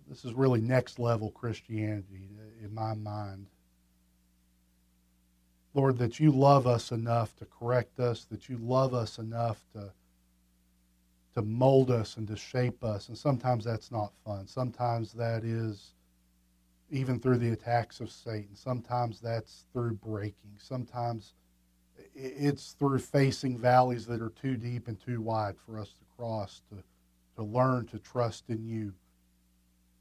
This 0.08 0.24
is 0.24 0.34
really 0.34 0.62
next 0.62 1.00
level 1.00 1.32
Christianity 1.32 2.30
in 2.64 2.74
my 2.74 2.94
mind. 2.94 3.48
Lord, 5.74 5.98
that 5.98 6.20
you 6.20 6.32
love 6.32 6.68
us 6.68 6.92
enough 6.92 7.36
to 7.38 7.46
correct 7.46 8.00
us, 8.00 8.24
that 8.26 8.48
you 8.48 8.58
love 8.58 8.94
us 8.94 9.18
enough 9.18 9.66
to, 9.74 9.92
to 11.36 11.42
mold 11.42 11.92
us 11.92 12.18
and 12.18 12.28
to 12.28 12.36
shape 12.36 12.84
us. 12.84 13.10
And 13.10 13.18
sometimes 13.18 13.66
that's 13.66 13.92
not 13.92 14.14
fun. 14.26 14.48
Sometimes 14.48 15.14
that 15.14 15.44
is 15.44 15.94
even 16.90 17.20
through 17.20 17.38
the 17.38 17.52
attacks 17.52 18.00
of 18.00 18.10
Satan. 18.10 18.56
Sometimes 18.56 19.20
that's 19.20 19.66
through 19.74 19.96
breaking. 19.96 20.58
Sometimes 20.58 21.34
it's 22.16 22.72
through 22.74 23.00
facing 23.00 23.58
valleys 23.58 24.06
that 24.06 24.22
are 24.22 24.32
too 24.42 24.56
deep 24.56 24.88
and 24.88 25.00
too 25.00 25.22
wide 25.22 25.56
for 25.66 25.80
us 25.80 25.90
to 25.90 26.06
cross, 26.18 26.62
to, 26.70 26.82
to 27.36 27.44
learn 27.44 27.86
to 27.88 28.00
trust 28.00 28.46
in 28.50 28.66
you. 28.66 28.94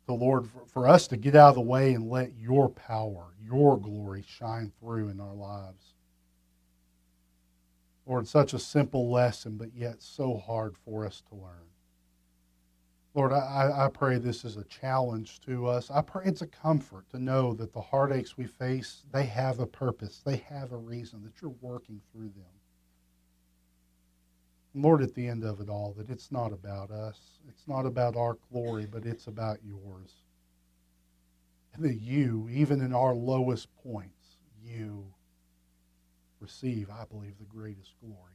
The 0.07 0.14
Lord, 0.14 0.47
for, 0.47 0.66
for 0.66 0.89
us 0.89 1.09
to 1.09 1.16
get 1.16 1.35
out 1.35 1.51
of 1.51 1.55
the 1.57 1.61
way 1.62 1.95
and 1.95 2.09
let 2.09 2.32
your 2.39 2.68
power, 2.68 3.35
your 3.43 3.78
glory 3.78 4.22
shine 4.26 4.70
through 4.78 5.09
in 5.09 5.18
our 5.18 5.35
lives. 5.35 5.93
Lord, 8.07 8.29
such 8.29 8.53
a 8.53 8.59
simple 8.59 9.11
lesson, 9.11 9.57
but 9.57 9.75
yet 9.75 10.03
so 10.03 10.37
hard 10.37 10.77
for 10.77 11.07
us 11.07 11.23
to 11.29 11.35
learn. 11.35 11.69
Lord, 13.15 13.33
I, 13.33 13.87
I 13.87 13.89
pray 13.89 14.19
this 14.19 14.45
is 14.45 14.57
a 14.57 14.65
challenge 14.65 15.41
to 15.43 15.67
us. 15.67 15.91
I 15.91 16.03
pray 16.03 16.25
it's 16.27 16.43
a 16.43 16.49
comfort 16.49 17.09
to 17.11 17.19
know 17.19 17.55
that 17.55 17.73
the 17.73 17.81
heartaches 17.81 18.37
we 18.37 18.45
face, 18.45 19.05
they 19.13 19.25
have 19.27 19.61
a 19.61 19.67
purpose. 19.67 20.21
They 20.25 20.39
have 20.49 20.73
a 20.73 20.77
reason, 20.77 21.23
that 21.23 21.41
you're 21.41 21.55
working 21.61 22.01
through 22.13 22.31
them. 22.31 22.45
Lord, 24.75 25.03
at 25.03 25.15
the 25.15 25.29
end 25.29 25.45
of 25.45 25.61
it 25.61 25.69
all, 25.69 25.95
that 25.97 26.11
it's 26.11 26.33
not 26.33 26.53
about 26.53 26.91
us. 26.91 27.39
It's 27.49 27.69
not 27.69 27.87
about 27.87 28.17
our 28.17 28.37
glory, 28.53 28.87
but 28.87 29.07
it's 29.07 29.29
about 29.29 29.59
yours. 29.65 30.13
And 31.73 31.85
that 31.85 32.01
you, 32.01 32.49
even 32.51 32.81
in 32.81 32.93
our 32.93 33.15
lowest 33.15 33.69
points, 33.77 34.39
you 34.61 35.07
receive, 36.45 36.90
I 36.90 37.05
believe, 37.05 37.38
the 37.38 37.45
greatest 37.45 37.95
glory. 38.01 38.34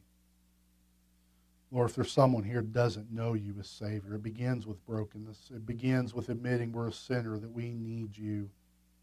Lord, 1.72 1.92
if 1.92 1.96
there's 1.96 2.12
someone 2.12 2.44
here 2.44 2.64
doesn't 2.64 3.12
know 3.12 3.36
you 3.36 3.54
as 3.60 3.70
Savior, 3.70 4.16
it 4.16 4.24
begins 4.24 4.66
with 4.66 4.84
brokenness. 4.88 5.52
It 5.54 5.68
begins 5.68 6.16
with 6.16 6.30
admitting 6.30 6.72
we're 6.72 6.88
a 6.88 6.92
sinner, 6.92 7.38
that 7.38 7.52
we 7.52 7.72
need 7.72 8.18
you. 8.18 8.50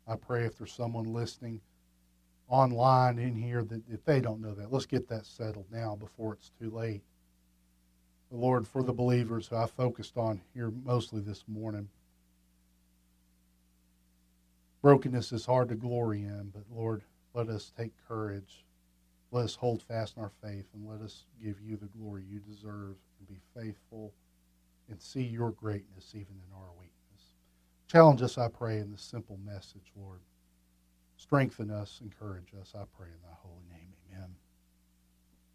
I 0.09 0.17
pray 0.17 0.45
if 0.45 0.59
there's 0.59 0.73
someone 0.73 1.13
listening 1.13 1.61
online 2.49 3.19
in 3.19 3.37
here 3.37 3.63
that 3.63 3.83
if 3.89 4.05
they 4.05 4.21
don't 4.21 4.41
know 4.41 4.55
that, 4.55 4.73
let's 4.73 4.87
get 4.87 5.09
that 5.09 5.27
settled 5.27 5.67
now 5.71 5.95
before 5.95 6.35
it's 6.35 6.51
too 6.61 6.71
late. 6.71 7.03
But 8.31 8.39
Lord, 8.39 8.67
for 8.67 8.83
the 8.83 8.93
believers 8.93 9.47
who 9.47 9.57
I 9.57 9.67
focused 9.67 10.17
on 10.17 10.41
here 10.53 10.73
mostly 10.85 11.21
this 11.21 11.45
morning, 11.47 11.89
brokenness 14.83 15.33
is 15.33 15.47
hard 15.47 15.69
to 15.69 15.77
glory 15.77 16.23
in, 16.23 16.51
but 16.53 16.65
Lord, 16.75 17.03
let 17.33 17.49
us 17.49 17.73
take 17.77 17.93
courage 18.09 18.66
let 19.33 19.45
us 19.45 19.57
hold 19.57 19.83
fast 19.83 20.17
in 20.17 20.23
our 20.23 20.33
faith 20.43 20.67
and 20.75 20.89
let 20.89 21.03
us 21.03 21.25
give 21.43 21.61
you 21.63 21.77
the 21.77 21.89
glory 21.99 22.25
you 22.31 22.41
deserve 22.41 22.97
and 23.19 23.29
be 23.29 23.41
faithful 23.55 24.15
and 24.91 25.01
see 25.03 25.23
your 25.23 25.53
greatness 25.53 26.13
even 26.15 26.37
in 26.49 26.55
our 26.57 26.71
weakness. 26.79 26.93
Challenge 27.89 28.23
us, 28.23 28.39
I 28.39 28.49
pray, 28.49 28.79
in 28.79 28.93
this 28.93 29.03
simple 29.03 29.39
message, 29.45 29.93
Lord. 29.97 30.21
Strengthen 31.19 31.71
us, 31.71 32.01
encourage 32.03 32.53
us, 32.61 32.75
I 32.77 32.85
pray 32.99 33.09
in 33.09 33.23
thy 33.23 33.37
holy 33.43 33.65
name. 33.73 33.96